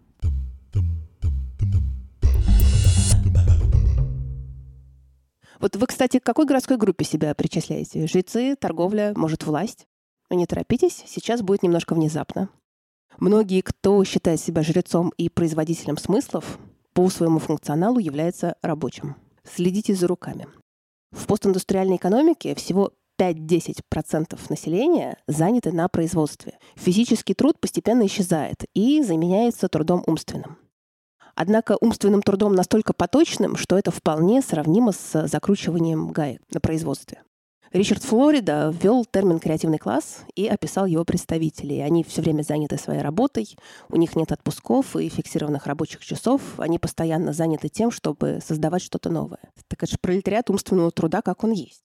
Вот 5.59 5.75
вы, 5.75 5.87
кстати, 5.87 6.19
к 6.19 6.23
какой 6.23 6.45
городской 6.45 6.77
группе 6.77 7.05
себя 7.05 7.33
причисляете? 7.33 8.05
Жрецы, 8.05 8.55
торговля, 8.55 9.13
может, 9.15 9.45
власть? 9.45 9.87
Не 10.31 10.45
торопитесь, 10.45 11.03
сейчас 11.05 11.41
будет 11.41 11.61
немножко 11.61 11.93
внезапно. 11.93 12.49
Многие, 13.17 13.59
кто 13.61 14.01
считает 14.05 14.39
себя 14.39 14.63
жрецом 14.63 15.11
и 15.17 15.27
производителем 15.27 15.97
смыслов, 15.97 16.57
по 16.93 17.09
своему 17.09 17.39
функционалу 17.39 17.99
является 17.99 18.55
рабочим. 18.61 19.17
Следите 19.43 19.93
за 19.93 20.07
руками. 20.07 20.47
В 21.11 21.27
постиндустриальной 21.27 21.97
экономике 21.97 22.55
всего 22.55 22.93
5-10% 23.19 24.39
населения 24.49 25.17
заняты 25.27 25.73
на 25.73 25.89
производстве. 25.89 26.57
Физический 26.75 27.33
труд 27.33 27.59
постепенно 27.59 28.05
исчезает 28.05 28.63
и 28.73 29.03
заменяется 29.03 29.67
трудом 29.67 30.01
умственным. 30.07 30.57
Однако 31.35 31.77
умственным 31.79 32.21
трудом 32.21 32.55
настолько 32.55 32.93
поточным, 32.93 33.57
что 33.57 33.77
это 33.77 33.91
вполне 33.91 34.41
сравнимо 34.41 34.93
с 34.93 35.27
закручиванием 35.27 36.09
гаек 36.11 36.41
на 36.53 36.61
производстве. 36.61 37.21
Ричард 37.73 38.03
Флорида 38.03 38.75
ввел 38.77 39.05
термин 39.05 39.39
«креативный 39.39 39.77
класс» 39.77 40.25
и 40.35 40.45
описал 40.45 40.85
его 40.85 41.05
представителей. 41.05 41.79
Они 41.79 42.03
все 42.03 42.21
время 42.21 42.41
заняты 42.41 42.77
своей 42.77 43.01
работой, 43.01 43.55
у 43.87 43.95
них 43.95 44.17
нет 44.17 44.33
отпусков 44.33 44.97
и 44.97 45.07
фиксированных 45.07 45.67
рабочих 45.67 46.03
часов, 46.03 46.41
они 46.57 46.79
постоянно 46.79 47.31
заняты 47.31 47.69
тем, 47.69 47.89
чтобы 47.89 48.39
создавать 48.45 48.81
что-то 48.81 49.09
новое. 49.09 49.39
Так 49.69 49.83
это 49.83 49.93
же 49.93 49.97
пролетариат 50.01 50.49
умственного 50.49 50.91
труда, 50.91 51.21
как 51.21 51.45
он 51.45 51.51
есть. 51.51 51.81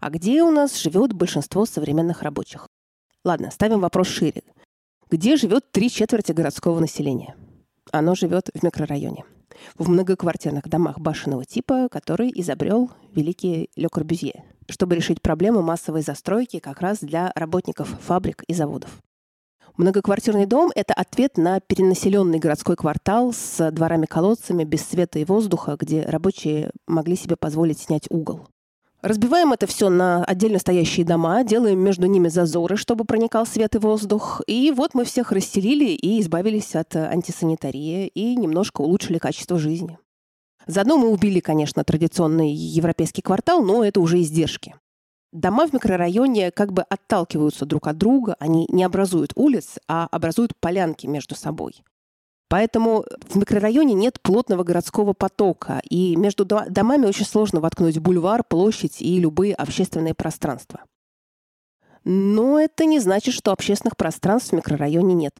А 0.00 0.08
где 0.10 0.44
у 0.44 0.52
нас 0.52 0.78
живет 0.78 1.12
большинство 1.12 1.66
современных 1.66 2.22
рабочих? 2.22 2.68
Ладно, 3.24 3.50
ставим 3.50 3.80
вопрос 3.80 4.06
шире. 4.06 4.44
Где 5.10 5.34
живет 5.34 5.72
три 5.72 5.90
четверти 5.90 6.30
городского 6.30 6.78
населения? 6.78 7.34
Оно 7.90 8.14
живет 8.14 8.50
в 8.54 8.62
микрорайоне 8.62 9.24
в 9.76 9.88
многоквартирных 9.88 10.68
домах 10.68 11.00
башенного 11.00 11.44
типа, 11.44 11.88
который 11.90 12.30
изобрел 12.32 12.92
великий 13.12 13.70
Ле 13.74 13.88
Корбюзье– 13.88 14.44
чтобы 14.68 14.96
решить 14.96 15.22
проблему 15.22 15.62
массовой 15.62 16.02
застройки 16.02 16.58
как 16.58 16.80
раз 16.80 16.98
для 17.00 17.32
работников 17.34 17.88
фабрик 18.00 18.42
и 18.44 18.54
заводов. 18.54 18.90
Многоквартирный 19.76 20.46
дом– 20.46 20.72
это 20.74 20.92
ответ 20.92 21.36
на 21.36 21.60
перенаселенный 21.60 22.40
городской 22.40 22.74
квартал 22.74 23.32
с 23.32 23.70
дворами-колодцами 23.70 24.64
без 24.64 24.84
света 24.84 25.20
и 25.20 25.24
воздуха, 25.24 25.76
где 25.78 26.02
рабочие 26.02 26.72
могли 26.88 27.14
себе 27.14 27.36
позволить 27.36 27.78
снять 27.78 28.10
угол. 28.10 28.48
Разбиваем 29.00 29.52
это 29.52 29.68
все 29.68 29.88
на 29.90 30.24
отдельно 30.24 30.58
стоящие 30.58 31.06
дома, 31.06 31.44
делаем 31.44 31.78
между 31.78 32.08
ними 32.08 32.26
зазоры, 32.26 32.76
чтобы 32.76 33.04
проникал 33.04 33.46
свет 33.46 33.76
и 33.76 33.78
воздух. 33.78 34.42
И 34.48 34.72
вот 34.72 34.94
мы 34.94 35.04
всех 35.04 35.30
расселили 35.30 35.92
и 35.92 36.20
избавились 36.20 36.74
от 36.74 36.96
антисанитарии 36.96 38.08
и 38.08 38.34
немножко 38.34 38.80
улучшили 38.80 39.18
качество 39.18 39.56
жизни. 39.56 39.98
Заодно 40.68 40.98
мы 40.98 41.08
убили, 41.08 41.40
конечно, 41.40 41.82
традиционный 41.82 42.52
европейский 42.52 43.22
квартал, 43.22 43.62
но 43.62 43.82
это 43.82 44.00
уже 44.00 44.20
издержки. 44.20 44.74
Дома 45.32 45.66
в 45.66 45.72
микрорайоне 45.72 46.50
как 46.50 46.74
бы 46.74 46.82
отталкиваются 46.82 47.64
друг 47.64 47.86
от 47.86 47.96
друга, 47.96 48.36
они 48.38 48.66
не 48.70 48.84
образуют 48.84 49.32
улиц, 49.34 49.78
а 49.88 50.06
образуют 50.10 50.52
полянки 50.60 51.06
между 51.06 51.34
собой. 51.34 51.82
Поэтому 52.50 53.04
в 53.28 53.36
микрорайоне 53.36 53.94
нет 53.94 54.20
плотного 54.20 54.62
городского 54.62 55.14
потока, 55.14 55.80
и 55.88 56.16
между 56.16 56.44
домами 56.44 57.06
очень 57.06 57.26
сложно 57.26 57.60
воткнуть 57.60 57.98
бульвар, 57.98 58.44
площадь 58.44 59.00
и 59.00 59.18
любые 59.18 59.54
общественные 59.54 60.14
пространства. 60.14 60.80
Но 62.04 62.60
это 62.60 62.84
не 62.84 63.00
значит, 63.00 63.34
что 63.34 63.52
общественных 63.52 63.96
пространств 63.96 64.50
в 64.50 64.56
микрорайоне 64.56 65.14
нет. 65.14 65.32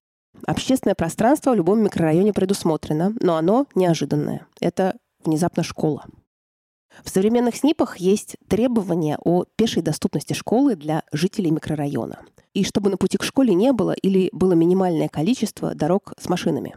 Общественное 0.46 0.94
пространство 0.94 1.52
в 1.52 1.54
любом 1.54 1.82
микрорайоне 1.82 2.32
предусмотрено, 2.32 3.14
но 3.20 3.36
оно 3.36 3.66
неожиданное. 3.74 4.46
Это 4.60 4.96
внезапно 5.28 5.62
школа. 5.62 6.04
В 7.04 7.10
современных 7.10 7.56
СНИПах 7.56 7.98
есть 7.98 8.36
требования 8.48 9.18
о 9.24 9.44
пешей 9.56 9.82
доступности 9.82 10.32
школы 10.32 10.74
для 10.74 11.04
жителей 11.12 11.50
микрорайона. 11.50 12.24
И 12.54 12.64
чтобы 12.64 12.90
на 12.90 12.96
пути 12.96 13.18
к 13.18 13.22
школе 13.22 13.54
не 13.54 13.72
было 13.72 13.92
или 13.92 14.30
было 14.32 14.54
минимальное 14.54 15.08
количество 15.08 15.74
дорог 15.74 16.14
с 16.18 16.28
машинами. 16.28 16.76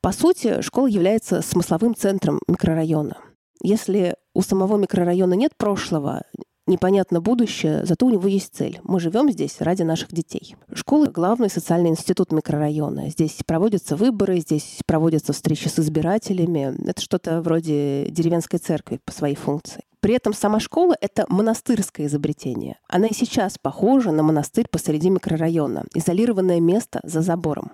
По 0.00 0.12
сути, 0.12 0.62
школа 0.62 0.86
является 0.86 1.42
смысловым 1.42 1.94
центром 1.94 2.40
микрорайона. 2.48 3.18
Если 3.62 4.16
у 4.34 4.42
самого 4.42 4.78
микрорайона 4.78 5.34
нет 5.34 5.52
прошлого, 5.56 6.24
непонятно 6.70 7.20
будущее, 7.20 7.84
зато 7.84 8.06
у 8.06 8.10
него 8.10 8.26
есть 8.26 8.54
цель. 8.54 8.80
Мы 8.82 9.00
живем 9.00 9.30
здесь 9.30 9.60
ради 9.60 9.82
наших 9.82 10.12
детей. 10.12 10.56
Школа— 10.72 11.06
главный 11.14 11.50
социальный 11.50 11.90
институт 11.90 12.32
микрорайона. 12.32 13.10
Здесь 13.10 13.38
проводятся 13.44 13.96
выборы, 13.96 14.40
здесь 14.40 14.78
проводятся 14.86 15.34
встречи 15.34 15.68
с 15.68 15.78
избирателями. 15.78 16.74
Это 16.88 17.02
что-то 17.02 17.42
вроде 17.42 18.06
деревенской 18.06 18.58
церкви 18.58 19.00
по 19.04 19.12
своей 19.12 19.36
функции. 19.36 19.82
При 20.00 20.14
этом 20.14 20.32
сама 20.32 20.60
школа— 20.60 20.96
это 21.00 21.26
монастырское 21.28 22.06
изобретение. 22.06 22.78
Она 22.88 23.08
и 23.08 23.14
сейчас 23.14 23.58
похожа 23.60 24.12
на 24.12 24.22
монастырь 24.22 24.66
посреди 24.70 25.10
микрорайона, 25.10 25.84
изолированное 25.94 26.60
место 26.60 27.00
за 27.02 27.20
забором 27.20 27.72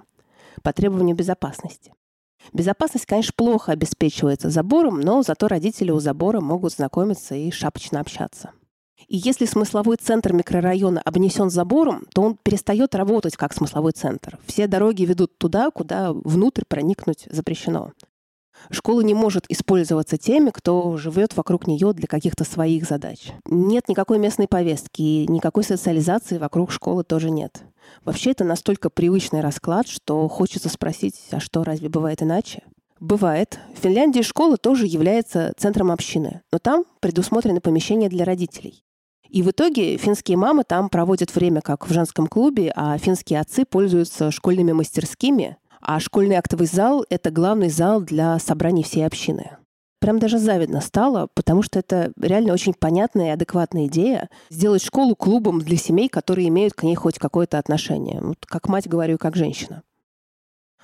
по 0.62 0.72
требованию 0.72 1.14
безопасности. 1.14 1.92
Безопасность, 2.52 3.06
конечно, 3.06 3.32
плохо 3.36 3.72
обеспечивается 3.72 4.50
забором, 4.50 5.00
но 5.00 5.22
зато 5.22 5.48
родители 5.48 5.90
у 5.90 6.00
забора 6.00 6.40
могут 6.40 6.72
знакомиться 6.72 7.34
и 7.34 7.50
шапочно 7.50 8.00
общаться. 8.00 8.50
И 9.08 9.16
если 9.16 9.44
смысловой 9.44 9.96
центр 9.96 10.32
микрорайона 10.32 11.00
обнесен 11.00 11.48
забором, 11.48 12.06
то 12.12 12.22
он 12.22 12.36
перестает 12.42 12.94
работать 12.94 13.36
как 13.36 13.52
смысловой 13.52 13.92
центр. 13.92 14.38
Все 14.46 14.66
дороги 14.66 15.04
ведут 15.04 15.38
туда, 15.38 15.70
куда 15.70 16.12
внутрь 16.12 16.64
проникнуть 16.66 17.28
запрещено. 17.30 17.92
Школа 18.70 19.02
не 19.02 19.14
может 19.14 19.44
использоваться 19.48 20.16
теми, 20.16 20.50
кто 20.50 20.96
живет 20.96 21.36
вокруг 21.36 21.66
нее 21.66 21.92
для 21.92 22.06
каких-то 22.06 22.44
своих 22.44 22.88
задач. 22.88 23.32
Нет 23.46 23.88
никакой 23.88 24.18
местной 24.18 24.48
повестки, 24.48 25.26
никакой 25.30 25.62
социализации 25.62 26.38
вокруг 26.38 26.72
школы 26.72 27.04
тоже 27.04 27.30
нет. 27.30 27.62
Вообще 28.04 28.32
это 28.32 28.44
настолько 28.44 28.90
привычный 28.90 29.40
расклад, 29.40 29.86
что 29.86 30.26
хочется 30.28 30.68
спросить, 30.68 31.20
а 31.30 31.38
что, 31.38 31.62
разве 31.62 31.88
бывает 31.88 32.22
иначе? 32.22 32.62
Бывает. 32.98 33.60
В 33.76 33.82
Финляндии 33.82 34.22
школа 34.22 34.56
тоже 34.56 34.86
является 34.86 35.52
центром 35.58 35.90
общины, 35.90 36.40
но 36.50 36.58
там 36.58 36.84
предусмотрены 37.00 37.60
помещения 37.60 38.08
для 38.08 38.24
родителей. 38.24 38.82
И 39.28 39.42
в 39.42 39.50
итоге 39.50 39.96
финские 39.96 40.36
мамы 40.36 40.64
там 40.64 40.88
проводят 40.88 41.34
время 41.34 41.60
как 41.60 41.88
в 41.88 41.92
женском 41.92 42.26
клубе, 42.26 42.72
а 42.74 42.96
финские 42.98 43.40
отцы 43.40 43.64
пользуются 43.64 44.30
школьными 44.30 44.72
мастерскими, 44.72 45.56
а 45.80 46.00
школьный 46.00 46.36
актовый 46.36 46.66
зал— 46.66 47.04
это 47.10 47.30
главный 47.30 47.68
зал 47.68 48.00
для 48.00 48.38
собраний 48.38 48.82
всей 48.82 49.06
общины. 49.06 49.56
Прям 49.98 50.18
даже 50.18 50.38
завидно 50.38 50.80
стало, 50.80 51.28
потому 51.34 51.62
что 51.62 51.78
это 51.78 52.12
реально 52.20 52.52
очень 52.52 52.74
понятная 52.74 53.28
и 53.28 53.30
адекватная 53.30 53.86
идея 53.86 54.28
сделать 54.50 54.82
школу 54.82 55.16
клубом 55.16 55.60
для 55.60 55.76
семей, 55.76 56.08
которые 56.08 56.48
имеют 56.48 56.74
к 56.74 56.82
ней 56.82 56.94
хоть 56.94 57.18
какое-то 57.18 57.58
отношение. 57.58 58.20
Вот 58.20 58.44
как 58.46 58.68
мать 58.68 58.88
говорю, 58.88 59.16
как 59.16 59.36
женщина. 59.36 59.82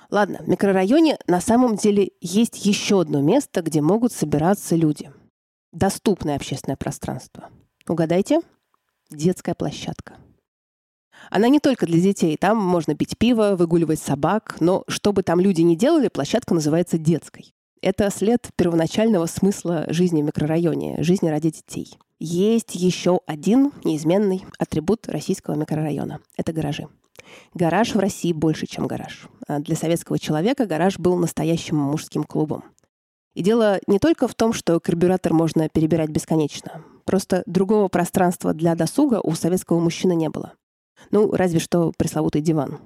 Ладно, 0.09 0.39
в 0.41 0.47
микрорайоне 0.47 1.17
на 1.27 1.41
самом 1.41 1.75
деле 1.75 2.11
есть 2.21 2.65
еще 2.65 3.01
одно 3.01 3.21
место, 3.21 3.61
где 3.61 3.81
могут 3.81 4.11
собираться 4.11 4.75
люди. 4.75 5.11
Доступное 5.71 6.35
общественное 6.35 6.77
пространство. 6.77 7.49
Угадайте? 7.87 8.39
Детская 9.09 9.55
площадка. 9.55 10.17
Она 11.29 11.49
не 11.49 11.59
только 11.59 11.85
для 11.85 11.99
детей. 11.99 12.37
Там 12.37 12.57
можно 12.57 12.95
пить 12.95 13.17
пиво, 13.17 13.55
выгуливать 13.57 13.99
собак, 13.99 14.57
но 14.59 14.83
что 14.87 15.13
бы 15.13 15.23
там 15.23 15.39
люди 15.39 15.61
ни 15.61 15.75
делали, 15.75 16.07
площадка 16.07 16.53
называется 16.53 16.97
детской. 16.97 17.53
Это 17.81 18.09
след 18.09 18.49
первоначального 18.55 19.25
смысла 19.25 19.85
жизни 19.89 20.21
в 20.21 20.25
микрорайоне, 20.25 21.03
жизни 21.03 21.27
ради 21.27 21.51
детей. 21.51 21.97
Есть 22.19 22.75
еще 22.75 23.19
один 23.25 23.73
неизменный 23.83 24.45
атрибут 24.57 25.09
российского 25.09 25.55
микрорайона. 25.55 26.21
Это 26.37 26.53
гаражи. 26.53 26.87
Гараж 27.53 27.95
в 27.95 27.99
России 27.99 28.31
больше, 28.31 28.65
чем 28.65 28.87
гараж. 28.87 29.27
А 29.47 29.59
для 29.59 29.75
советского 29.75 30.17
человека 30.17 30.65
гараж 30.65 30.97
был 30.97 31.17
настоящим 31.17 31.75
мужским 31.75 32.23
клубом. 32.23 32.63
И 33.33 33.43
дело 33.43 33.79
не 33.87 33.99
только 33.99 34.29
в 34.29 34.35
том, 34.35 34.53
что 34.53 34.79
карбюратор 34.79 35.33
можно 35.33 35.67
перебирать 35.67 36.09
бесконечно. 36.09 36.85
Просто 37.05 37.43
другого 37.45 37.87
пространства 37.87 38.53
для 38.53 38.75
досуга 38.75 39.19
у 39.23 39.33
советского 39.33 39.79
мужчины 39.79 40.13
не 40.15 40.29
было. 40.29 40.53
Ну, 41.11 41.31
разве 41.31 41.59
что 41.59 41.91
пресловутый 41.97 42.41
диван. 42.41 42.79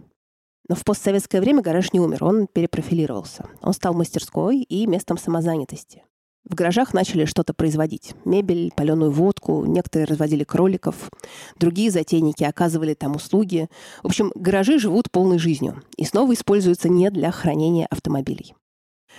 Но 0.67 0.75
в 0.75 0.83
постсоветское 0.83 1.39
время 1.39 1.61
гараж 1.61 1.93
не 1.93 1.99
умер, 1.99 2.23
он 2.23 2.47
перепрофилировался. 2.47 3.45
Он 3.61 3.73
стал 3.73 3.93
мастерской 3.93 4.57
и 4.57 4.85
местом 4.85 5.17
самозанятости. 5.17 6.03
В 6.49 6.55
гаражах 6.55 6.93
начали 6.93 7.25
что-то 7.25 7.53
производить. 7.53 8.13
Мебель, 8.23 8.71
паленую 8.75 9.11
водку, 9.11 9.65
некоторые 9.65 10.07
разводили 10.07 10.45
кроликов, 10.45 11.09
другие 11.57 11.91
затейники 11.91 12.43
оказывали 12.45 12.93
там 12.93 13.15
услуги. 13.15 13.69
В 14.01 14.07
общем, 14.07 14.31
гаражи 14.33 14.79
живут 14.79 15.11
полной 15.11 15.39
жизнью 15.39 15.83
и 15.97 16.05
снова 16.05 16.33
используются 16.33 16.87
не 16.87 17.09
для 17.09 17.31
хранения 17.31 17.85
автомобилей. 17.89 18.55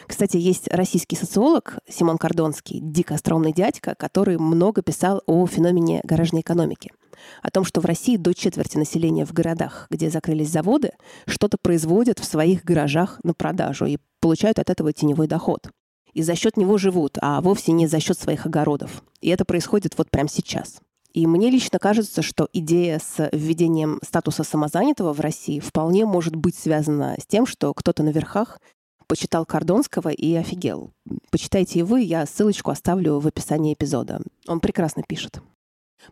Кстати, 0.06 0.36
есть 0.36 0.68
российский 0.68 1.16
социолог 1.16 1.78
Симон 1.88 2.18
Кордонский, 2.18 2.80
дико 2.80 3.14
остроумный 3.14 3.52
дядька, 3.52 3.94
который 3.94 4.38
много 4.38 4.82
писал 4.82 5.22
о 5.26 5.46
феномене 5.46 6.00
гаражной 6.04 6.42
экономики– 6.42 6.92
о 7.42 7.50
том, 7.50 7.64
что 7.64 7.80
в 7.80 7.84
России 7.84 8.16
до 8.16 8.34
четверти 8.34 8.76
населения 8.76 9.24
в 9.24 9.32
городах, 9.32 9.86
где 9.90 10.10
закрылись 10.10 10.50
заводы, 10.50 10.92
что-то 11.26 11.56
производят 11.60 12.18
в 12.18 12.24
своих 12.24 12.64
гаражах 12.64 13.20
на 13.22 13.34
продажу 13.34 13.86
и 13.86 13.98
получают 14.20 14.58
от 14.58 14.70
этого 14.70 14.92
теневой 14.92 15.26
доход. 15.26 15.68
И 16.14 16.22
за 16.22 16.34
счет 16.34 16.56
него 16.56 16.78
живут, 16.78 17.18
а 17.20 17.40
вовсе 17.40 17.72
не 17.72 17.86
за 17.86 18.00
счет 18.00 18.18
своих 18.18 18.46
огородов. 18.46 19.02
И 19.20 19.28
это 19.28 19.44
происходит 19.44 19.96
вот 19.98 20.10
прямо 20.10 20.28
сейчас. 20.28 20.80
И 21.12 21.26
мне 21.26 21.50
лично 21.50 21.78
кажется, 21.78 22.22
что 22.22 22.48
идея 22.52 22.98
с 22.98 23.28
введением 23.32 23.98
статуса 24.04 24.44
самозанятого 24.44 25.12
в 25.12 25.20
России 25.20 25.58
вполне 25.58 26.04
может 26.06 26.36
быть 26.36 26.54
связана 26.54 27.16
с 27.20 27.26
тем, 27.26 27.46
что 27.46 27.72
кто-то 27.72 28.02
на 28.02 28.10
верхах 28.10 28.60
почитал 29.08 29.44
Кордонского 29.44 30.10
и 30.10 30.34
офигел. 30.34 30.92
Почитайте 31.30 31.80
и 31.80 31.82
вы, 31.82 32.02
я 32.02 32.24
ссылочку 32.26 32.70
оставлю 32.70 33.18
в 33.18 33.26
описании 33.26 33.74
эпизода. 33.74 34.20
Он 34.46 34.60
прекрасно 34.60 35.02
пишет. 35.02 35.40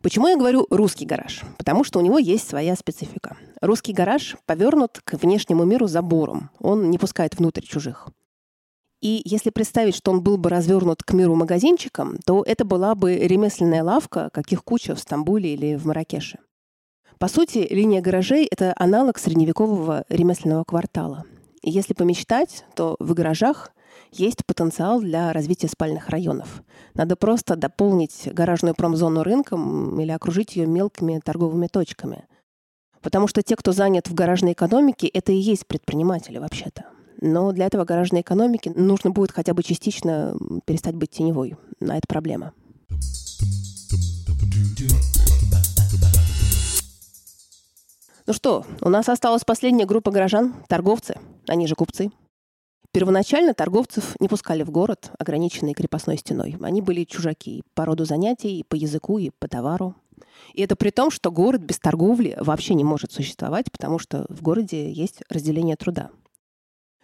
Почему 0.03 0.27
я 0.27 0.37
говорю 0.37 0.67
русский 0.71 1.07
гараж? 1.07 1.43
Потому 1.59 1.85
что 1.85 2.01
у 2.01 2.03
него 2.03 2.19
есть 2.19 2.49
своя 2.49 2.75
специфика. 2.75 3.37
Русский 3.61 3.93
гараж 3.93 4.37
повернут 4.45 5.01
к 5.05 5.15
внешнему 5.15 5.65
миру 5.65 5.87
забором. 5.87 6.51
Он 6.59 6.91
не 6.91 6.99
пускает 6.99 7.39
внутрь 7.39 7.63
чужих. 7.63 8.09
И 9.01 9.23
если 9.25 9.51
представить, 9.51 9.95
что 9.95 10.11
он 10.11 10.23
был 10.23 10.39
бы 10.39 10.51
развернут 10.51 11.03
к 11.03 11.13
миру 11.13 11.35
магазинчиком, 11.35 12.19
то 12.25 12.43
это 12.43 12.65
была 12.65 12.95
бы 12.95 13.15
ремесленная 13.15 13.85
лавка, 13.85 14.31
каких 14.33 14.65
куча 14.65 14.95
в 14.95 14.99
Стамбуле 14.99 15.55
или 15.55 15.77
в 15.77 15.87
Маракеше. 15.87 16.39
По 17.19 17.29
сути, 17.29 17.67
линия 17.71 18.01
гаражей— 18.01 18.47
это 18.51 18.75
аналог 18.77 19.19
средневекового 19.19 20.05
ремесленного 20.09 20.65
квартала. 20.65 21.25
И 21.67 21.71
если 21.71 21.95
помечтать, 21.95 22.65
то 22.77 22.95
в 23.01 23.13
гаражах 23.13 23.73
есть 24.13 24.47
потенциал 24.47 25.01
для 25.01 25.33
развития 25.33 25.67
спальных 25.67 26.11
районов. 26.11 26.63
Надо 26.95 27.17
просто 27.17 27.57
дополнить 27.57 28.29
гаражную 28.33 28.77
промзону 28.77 29.25
рынком 29.25 30.01
или 30.01 30.13
окружить 30.13 30.55
ее 30.55 30.67
мелкими 30.67 31.21
торговыми 31.25 31.67
точками. 31.67 32.25
Потому 33.03 33.27
что 33.27 33.43
те, 33.43 33.57
кто 33.57 33.73
занят 33.73 34.09
в 34.09 34.15
гаражной 34.15 34.53
экономике, 34.53 35.09
это 35.09 35.33
и 35.33 35.39
есть 35.39 35.67
предприниматели 35.67 36.39
вообще-то. 36.39 36.85
Но 37.21 37.51
для 37.51 37.67
этого 37.67 37.85
гаражной 37.85 38.21
экономики 38.21 38.71
нужно 38.73 39.11
будет 39.11 39.33
хотя 39.33 39.53
бы 39.53 39.65
частично 39.65 40.37
перестать 40.67 40.95
быть 40.95 41.11
теневой. 41.11 41.57
А 41.81 41.97
это 41.97 42.07
проблема. 42.07 42.53
Ну 48.27 48.33
что, 48.33 48.67
у 48.83 48.89
нас 48.89 49.09
осталась 49.09 49.45
последняя 49.45 49.87
группа 49.87 50.11
горожан, 50.11 50.55
торговцы, 50.69 51.17
они 51.47 51.69
же 51.69 51.77
купцы. 51.77 52.11
Первоначально 52.91 53.55
торговцев 53.55 54.17
не 54.19 54.27
пускали 54.27 54.65
в 54.65 54.71
город, 54.73 55.13
ограниченный 55.17 55.75
крепостной 55.75 56.17
стеной. 56.17 56.57
Они 56.61 56.83
были 56.83 57.05
чужаки 57.05 57.63
по 57.75 57.85
роду 57.85 58.05
занятий, 58.05 58.59
и 58.59 58.65
по 58.65 58.75
языку, 58.75 59.19
и 59.19 59.31
по 59.31 59.47
товару. 59.47 59.95
И 60.55 60.63
это 60.63 60.75
при 60.75 60.91
том, 60.91 61.13
что 61.13 61.31
город 61.31 61.61
без 61.61 61.79
торговли 61.79 62.37
вообще 62.41 62.75
не 62.75 62.83
может 62.83 63.13
существовать, 63.13 63.71
потому 63.71 64.01
что 64.01 64.27
в 64.29 64.43
городе 64.43 64.91
есть 64.91 65.23
разделение 65.29 65.77
труда. 65.77 66.11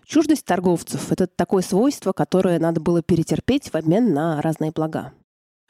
Чуждость 0.04 0.44
торговцев– 0.44 1.12
это 1.12 1.28
такое 1.28 1.62
свойство, 1.62 2.12
которое 2.12 2.58
надо 2.58 2.80
было 2.80 3.00
перетерпеть 3.00 3.70
в 3.70 3.76
обмен 3.76 4.12
на 4.12 4.42
разные 4.42 4.72
блага. 4.72 5.12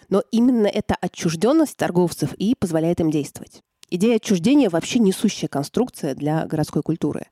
Но 0.09 0.23
именно 0.31 0.67
эта 0.67 0.95
отчужденность 0.95 1.77
торговцев 1.77 2.33
и 2.35 2.55
позволяет 2.55 3.01
им 3.01 3.11
действовать. 3.11 3.61
Идея 3.95 4.17
отчуждения 4.17 4.71
вообще 4.71 5.01
несущая 5.01 5.49
конструкция 5.49 6.15
для 6.15 6.47
городской 6.47 6.83
культуры. 6.83 7.27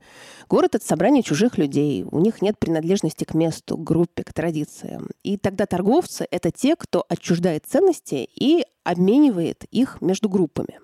Город— 0.47 0.75
это 0.75 0.87
собрание 0.87 1.23
чужих 1.23 1.57
людей. 1.57 2.03
У 2.05 2.19
них 2.19 2.43
нет 2.43 2.59
принадлежности 2.59 3.25
к 3.25 3.33
месту, 3.33 3.79
к 3.79 3.83
группе, 3.83 4.25
к 4.25 4.35
традициям. 4.35 5.09
И 5.23 5.39
тогда 5.39 5.65
торговцы— 5.65 6.29
это 6.31 6.51
те, 6.51 6.77
кто 6.77 7.07
отчуждает 7.09 7.65
ценности 7.65 8.29
и 8.35 8.67
обменивает 8.85 9.65
их 9.71 10.03
между 10.03 10.29
группами. 10.29 10.81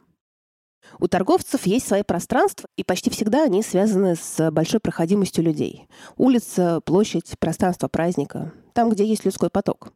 У 0.99 1.09
торговцев 1.09 1.67
есть 1.67 1.87
свои 1.87 2.05
пространства, 2.05 2.71
и 2.79 2.83
почти 2.83 3.11
всегда 3.11 3.43
они 3.45 3.63
связаны 3.63 4.17
с 4.17 4.51
большой 4.51 4.81
проходимостью 4.81 5.45
людей. 5.45 5.89
Улица, 6.17 6.81
площадь, 6.87 7.35
пространство 7.39 7.89
праздника. 7.89 8.51
Там, 8.73 8.89
где 8.89 9.05
есть 9.05 9.27
людской 9.27 9.51
поток. 9.51 9.93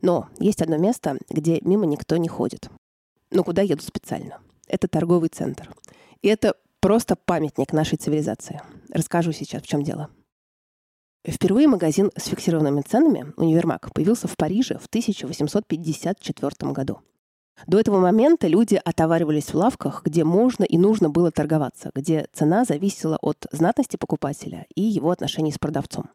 Но 0.00 0.30
есть 0.38 0.62
одно 0.62 0.78
место, 0.78 1.18
где 1.28 1.58
мимо 1.60 1.84
никто 1.84 2.16
не 2.16 2.28
ходит. 2.28 2.70
Но 3.30 3.44
куда 3.44 3.60
еду 3.60 3.82
специально— 3.82 4.38
это 4.70 4.88
торговый 4.88 5.28
центр. 5.28 5.68
И 6.22 6.28
это 6.28 6.54
просто 6.80 7.16
памятник 7.16 7.72
нашей 7.72 7.98
цивилизации. 7.98 8.60
Расскажу 8.90 9.32
сейчас, 9.32 9.62
в 9.62 9.66
чем 9.66 9.82
дело. 9.82 10.08
Впервые 11.26 11.68
магазин 11.68 12.10
с 12.16 12.26
фиксированными 12.26 12.80
ценами, 12.80 13.32
универмаг, 13.36 13.92
появился 13.92 14.26
в 14.26 14.36
Париже 14.36 14.78
в 14.78 14.86
1854 14.86 16.72
году. 16.72 17.00
До 17.66 17.78
этого 17.78 17.98
момента 17.98 18.46
люди 18.46 18.80
отоваривались 18.82 19.52
в 19.52 19.54
лавках, 19.54 20.02
где 20.04 20.24
можно 20.24 20.64
и 20.64 20.78
нужно 20.78 21.10
было 21.10 21.30
торговаться, 21.30 21.90
где 21.94 22.26
цена 22.32 22.64
зависела 22.64 23.18
от 23.20 23.46
знатности 23.52 23.98
покупателя 23.98 24.66
и 24.74 24.80
его 24.80 25.10
отношений 25.10 25.52
с 25.52 25.58
продавцом. 25.58 26.08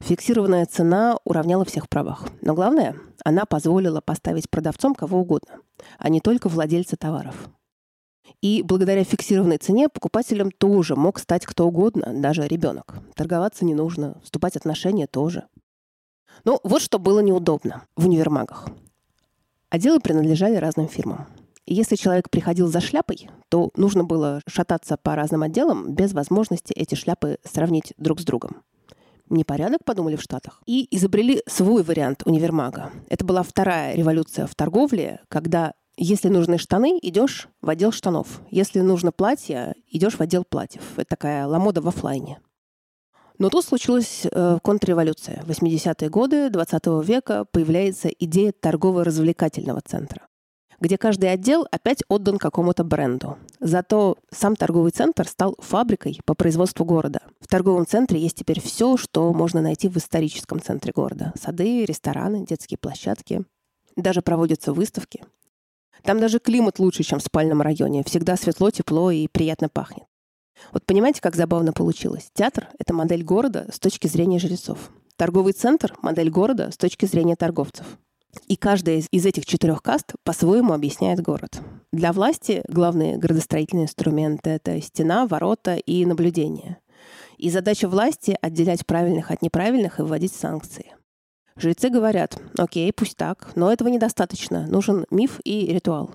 Фиксированная 0.00 0.64
цена 0.64 1.18
уравняла 1.24 1.64
всех 1.64 1.88
правах. 1.88 2.28
Но 2.40 2.54
главное, 2.54 2.96
она 3.24 3.44
позволила 3.44 4.00
поставить 4.00 4.48
продавцом 4.48 4.94
кого 4.94 5.20
угодно, 5.20 5.58
а 5.98 6.08
не 6.08 6.20
только 6.20 6.48
владельца 6.48 6.96
товаров. 6.96 7.50
И 8.40 8.62
благодаря 8.62 9.04
фиксированной 9.04 9.58
цене 9.58 9.88
покупателем 9.88 10.50
тоже 10.50 10.96
мог 10.96 11.18
стать 11.18 11.46
кто 11.46 11.66
угодно, 11.66 12.12
даже 12.14 12.46
ребенок. 12.46 12.94
Торговаться 13.14 13.64
не 13.64 13.74
нужно, 13.74 14.20
вступать 14.22 14.54
в 14.54 14.56
отношения 14.56 15.06
тоже. 15.06 15.46
Но 16.44 16.60
вот 16.62 16.82
что 16.82 16.98
было 16.98 17.20
неудобно 17.20 17.82
в 17.96 18.06
универмагах. 18.06 18.68
Отделы 19.70 20.00
принадлежали 20.00 20.56
разным 20.56 20.88
фирмам. 20.88 21.26
И 21.66 21.74
если 21.74 21.96
человек 21.96 22.30
приходил 22.30 22.68
за 22.68 22.80
шляпой, 22.80 23.28
то 23.50 23.70
нужно 23.76 24.02
было 24.02 24.40
шататься 24.46 24.96
по 24.96 25.14
разным 25.14 25.42
отделам 25.42 25.94
без 25.94 26.14
возможности 26.14 26.72
эти 26.72 26.94
шляпы 26.94 27.38
сравнить 27.44 27.92
друг 27.98 28.20
с 28.20 28.24
другом. 28.24 28.62
Непорядок, 29.28 29.84
подумали 29.84 30.16
в 30.16 30.22
Штатах. 30.22 30.62
И 30.64 30.88
изобрели 30.96 31.42
свой 31.46 31.82
вариант 31.82 32.22
универмага. 32.24 32.90
Это 33.10 33.26
была 33.26 33.42
вторая 33.42 33.94
революция 33.94 34.46
в 34.46 34.54
торговле, 34.54 35.20
когда 35.28 35.74
Если 36.00 36.28
нужны 36.28 36.58
штаны, 36.58 36.96
идешь 37.02 37.48
в 37.60 37.68
отдел 37.68 37.90
штанов. 37.90 38.40
Если 38.52 38.78
нужно 38.78 39.10
платье, 39.10 39.74
идешь 39.88 40.14
в 40.14 40.20
отдел 40.20 40.44
платьев. 40.44 40.92
Это 40.96 41.06
такая 41.08 41.44
ламода 41.44 41.80
в 41.80 41.88
офлайне. 41.88 42.38
Но 43.38 43.50
тут 43.50 43.64
случилась 43.64 44.24
э, 44.24 44.58
контрреволюция. 44.62 45.42
В 45.42 45.50
80-е 45.50 46.08
годы 46.08 46.50
20 46.50 46.86
века 47.04 47.46
появляется 47.50 48.08
идея 48.10 48.52
торгово-развлекательного 48.52 49.80
центра, 49.80 50.28
где 50.78 50.96
каждый 50.98 51.32
отдел 51.32 51.66
опять 51.72 52.04
отдан 52.08 52.38
какому-то 52.38 52.84
бренду. 52.84 53.36
Зато 53.58 54.18
сам 54.30 54.54
торговый 54.54 54.92
центр 54.92 55.26
стал 55.26 55.56
фабрикой 55.58 56.20
по 56.24 56.34
производству 56.34 56.84
города. 56.84 57.22
В 57.40 57.48
торговом 57.48 57.86
центре 57.88 58.20
есть 58.20 58.36
теперь 58.36 58.60
все, 58.60 58.96
что 58.96 59.32
можно 59.32 59.60
найти 59.62 59.88
в 59.88 59.96
историческом 59.96 60.62
центре 60.62 60.92
города. 60.92 61.32
Сады, 61.34 61.84
рестораны, 61.84 62.46
детские 62.46 62.78
площадки. 62.78 63.42
Даже 63.96 64.22
проводятся 64.22 64.72
выставки. 64.72 65.24
Там 66.02 66.20
даже 66.20 66.38
климат 66.38 66.78
лучше, 66.78 67.02
чем 67.02 67.18
в 67.18 67.22
спальном 67.22 67.62
районе. 67.62 68.04
Всегда 68.04 68.36
светло, 68.36 68.70
тепло 68.70 69.10
и 69.10 69.28
приятно 69.28 69.68
пахнет. 69.68 70.04
Вот 70.72 70.84
понимаете, 70.84 71.20
как 71.20 71.36
забавно 71.36 71.72
получилось? 71.72 72.30
Театр— 72.34 72.68
это 72.78 72.94
модель 72.94 73.22
города 73.22 73.68
с 73.72 73.78
точки 73.78 74.06
зрения 74.06 74.38
жрецов. 74.38 74.90
Торговый 75.16 75.52
центр— 75.52 75.94
модель 76.02 76.30
города 76.30 76.70
с 76.70 76.76
точки 76.76 77.06
зрения 77.06 77.36
торговцев. 77.36 77.86
И 78.46 78.56
каждая 78.56 79.02
из 79.10 79.26
этих 79.26 79.46
четырех 79.46 79.82
каст 79.82 80.14
по-своему 80.22 80.72
объясняет 80.72 81.20
город. 81.20 81.60
Для 81.92 82.12
власти 82.12 82.62
главные 82.68 83.16
градостроительные 83.16 83.84
инструменты— 83.84 84.50
это 84.50 84.80
стена, 84.80 85.26
ворота 85.26 85.76
и 85.76 86.04
наблюдение. 86.04 86.78
И 87.36 87.50
задача 87.50 87.88
власти— 87.88 88.36
отделять 88.40 88.86
правильных 88.86 89.30
от 89.30 89.42
неправильных 89.42 89.98
и 89.98 90.02
вводить 90.02 90.32
санкции. 90.32 90.94
Жрецы 91.58 91.90
говорят, 91.90 92.40
окей, 92.56 92.92
пусть 92.92 93.16
так, 93.16 93.50
но 93.56 93.72
этого 93.72 93.88
недостаточно, 93.88 94.68
нужен 94.68 95.06
миф 95.10 95.40
и 95.42 95.66
ритуал. 95.66 96.14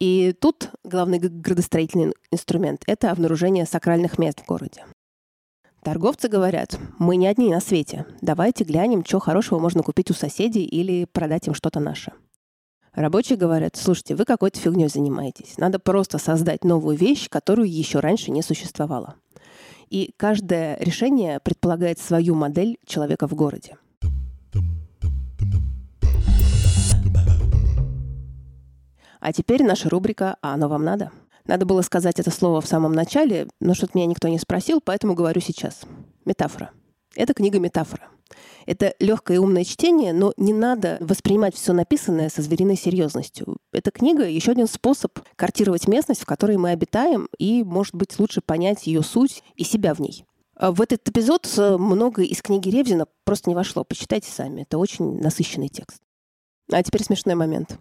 И 0.00 0.34
тут 0.40 0.70
главный 0.82 1.20
градостроительный 1.20 2.12
инструмент— 2.32 2.82
это 2.88 3.12
обнаружение 3.12 3.66
сакральных 3.66 4.18
мест 4.18 4.40
в 4.40 4.46
городе. 4.46 4.84
Торговцы 5.84 6.28
говорят, 6.28 6.76
мы 6.98 7.14
не 7.16 7.28
одни 7.28 7.50
на 7.50 7.60
свете, 7.60 8.06
давайте 8.20 8.64
глянем, 8.64 9.04
что 9.04 9.20
хорошего 9.20 9.60
можно 9.60 9.84
купить 9.84 10.10
у 10.10 10.14
соседей 10.14 10.64
или 10.64 11.04
продать 11.04 11.46
им 11.46 11.54
что-то 11.54 11.78
наше. 11.78 12.12
Рабочие 12.94 13.38
говорят, 13.38 13.76
слушайте, 13.76 14.16
вы 14.16 14.24
какой-то 14.24 14.58
фигней 14.58 14.88
занимаетесь. 14.88 15.56
Надо 15.58 15.78
просто 15.78 16.18
создать 16.18 16.64
новую 16.64 16.96
вещь, 16.96 17.28
которую 17.28 17.70
еще 17.70 18.00
раньше 18.00 18.30
не 18.30 18.42
существовало. 18.42 19.16
И 19.90 20.12
каждое 20.16 20.76
решение 20.78 21.38
предполагает 21.38 21.98
свою 22.00 22.34
модель 22.34 22.78
человека 22.86 23.28
в 23.28 23.34
городе. 23.34 23.76
А 29.20 29.32
теперь 29.32 29.64
наша 29.64 29.88
рубрика 29.88 30.36
«А 30.42 30.52
оно 30.52 30.68
вам 30.68 30.84
надо?». 30.84 31.10
Надо 31.46 31.64
было 31.64 31.80
сказать 31.80 32.20
это 32.20 32.30
слово 32.30 32.60
в 32.60 32.66
самом 32.66 32.92
начале, 32.92 33.48
но 33.58 33.72
что-то 33.72 33.92
меня 33.94 34.06
никто 34.06 34.28
не 34.28 34.38
спросил, 34.38 34.82
поэтому 34.84 35.14
говорю 35.14 35.40
сейчас. 35.40 35.80
Метафора. 36.26 36.72
Это 37.16 37.32
книга 37.32 37.58
«Метафора». 37.58 38.08
Это 38.66 38.94
легкое 38.98 39.36
и 39.36 39.40
умное 39.40 39.64
чтение, 39.64 40.12
но 40.12 40.34
не 40.36 40.52
надо 40.52 40.98
воспринимать 41.00 41.54
все 41.54 41.72
написанное 41.72 42.28
со 42.28 42.42
звериной 42.42 42.76
серьезностью. 42.76 43.56
Эта 43.72 43.90
книга— 43.90 44.24
еще 44.28 44.52
один 44.52 44.66
способ 44.66 45.18
картировать 45.36 45.88
местность, 45.88 46.20
в 46.22 46.26
которой 46.26 46.58
мы 46.58 46.70
обитаем, 46.70 47.28
и, 47.38 47.62
может 47.62 47.94
быть, 47.94 48.18
лучше 48.18 48.42
понять 48.42 48.86
ее 48.86 49.02
суть 49.02 49.42
и 49.54 49.64
себя 49.64 49.94
в 49.94 50.00
ней. 50.00 50.26
А 50.56 50.72
в 50.72 50.80
этот 50.80 51.08
эпизод 51.08 51.52
много 51.58 52.22
из 52.22 52.40
книги 52.42 52.68
Ревзина 52.68 53.06
просто 53.24 53.50
не 53.50 53.56
вошло. 53.56 53.84
Почитайте 53.84 54.30
сами. 54.30 54.62
Это 54.62 54.78
очень 54.78 55.20
насыщенный 55.20 55.68
текст. 55.68 56.00
А 56.72 56.82
теперь 56.82 57.02
смешной 57.02 57.34
момент. 57.34 57.78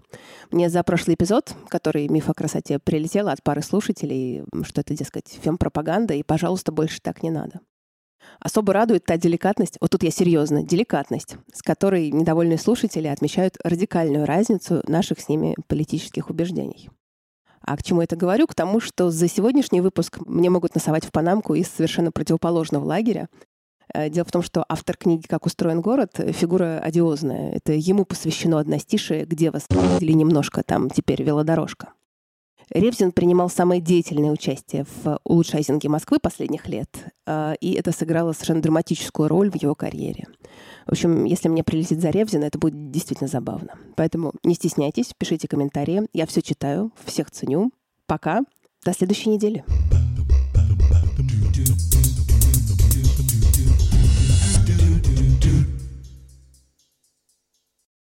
Мне 0.51 0.69
за 0.69 0.83
прошлый 0.83 1.15
эпизод, 1.15 1.55
который 1.69 2.07
«Миф 2.09 2.29
о 2.29 2.33
красоте» 2.33 2.79
прилетел 2.79 3.29
от 3.29 3.41
пары 3.41 3.61
слушателей, 3.61 4.43
что 4.63 4.81
это, 4.81 4.93
дескать, 4.93 5.39
фем-пропаганда, 5.41 6.15
и, 6.15 6.23
пожалуйста, 6.23 6.73
больше 6.73 6.99
так 7.01 7.23
не 7.23 7.31
надо. 7.31 7.61
Особо 8.39 8.73
радует 8.73 9.05
та 9.05 9.17
деликатность, 9.17 9.77
вот 9.79 9.91
тут 9.91 10.03
я 10.03 10.11
серьезно, 10.11 10.63
деликатность, 10.63 11.37
с 11.53 11.61
которой 11.61 12.11
недовольные 12.11 12.57
слушатели 12.57 13.07
отмечают 13.07 13.55
радикальную 13.63 14.25
разницу 14.25 14.81
наших 14.87 15.21
с 15.21 15.29
ними 15.29 15.55
политических 15.67 16.29
убеждений. 16.29 16.89
А 17.65 17.77
к 17.77 17.83
чему 17.83 18.01
это 18.01 18.15
говорю? 18.15 18.47
К 18.47 18.55
тому, 18.55 18.79
что 18.79 19.09
за 19.09 19.27
сегодняшний 19.27 19.81
выпуск 19.81 20.19
мне 20.25 20.49
могут 20.49 20.75
насовать 20.75 21.05
в 21.05 21.11
панамку 21.11 21.55
из 21.55 21.67
совершенно 21.67 22.11
противоположного 22.11 22.83
лагеря, 22.85 23.29
Э, 23.93 24.09
дело 24.09 24.25
в 24.25 24.31
том, 24.31 24.41
что 24.41 24.65
автор 24.67 24.97
книги 24.97 25.25
«Как 25.27 25.45
устроен 25.45 25.81
город»— 25.81 26.11
фигура 26.31 26.79
одиозная. 26.79 27.53
Это 27.53 27.73
ему 27.73 28.05
посвящено 28.05 28.59
одностишие, 28.59 29.25
где 29.25 29.51
вас 29.51 29.65
видели 29.69 30.13
немножко, 30.13 30.63
там 30.63 30.89
теперь 30.89 31.23
велодорожка. 31.23 31.93
Ревзин 32.73 33.11
принимал 33.11 33.49
самое 33.49 33.79
деятельное 33.79 34.31
участие 34.31 34.85
в 35.03 35.19
улучшайзинге 35.23 35.89
Москвы 35.89 36.17
последних 36.19 36.67
лет, 36.67 36.89
э, 37.27 37.53
и 37.61 37.73
это 37.73 37.91
сыграло 37.91 38.33
совершенно 38.33 38.63
драматическую 38.63 39.29
роль 39.29 39.51
в 39.51 39.55
его 39.55 39.75
карьере. 39.75 40.25
В 40.87 40.93
общем, 40.93 41.25
если 41.25 41.49
мне 41.49 41.63
прилетит 41.63 42.01
за 42.01 42.09
Ревзина, 42.09 42.45
это 42.45 42.57
будет 42.57 42.89
действительно 42.89 43.27
забавно. 43.27 43.75
Поэтому 43.95 44.33
не 44.43 44.55
стесняйтесь, 44.55 45.13
пишите 45.17 45.47
комментарии. 45.47 46.07
Я 46.13 46.25
все 46.25 46.41
читаю, 46.41 46.91
всех 47.05 47.29
ценю. 47.29 47.71
Пока. 48.07 48.41
До 48.83 48.91
следующей 48.91 49.29
недели. 49.29 49.63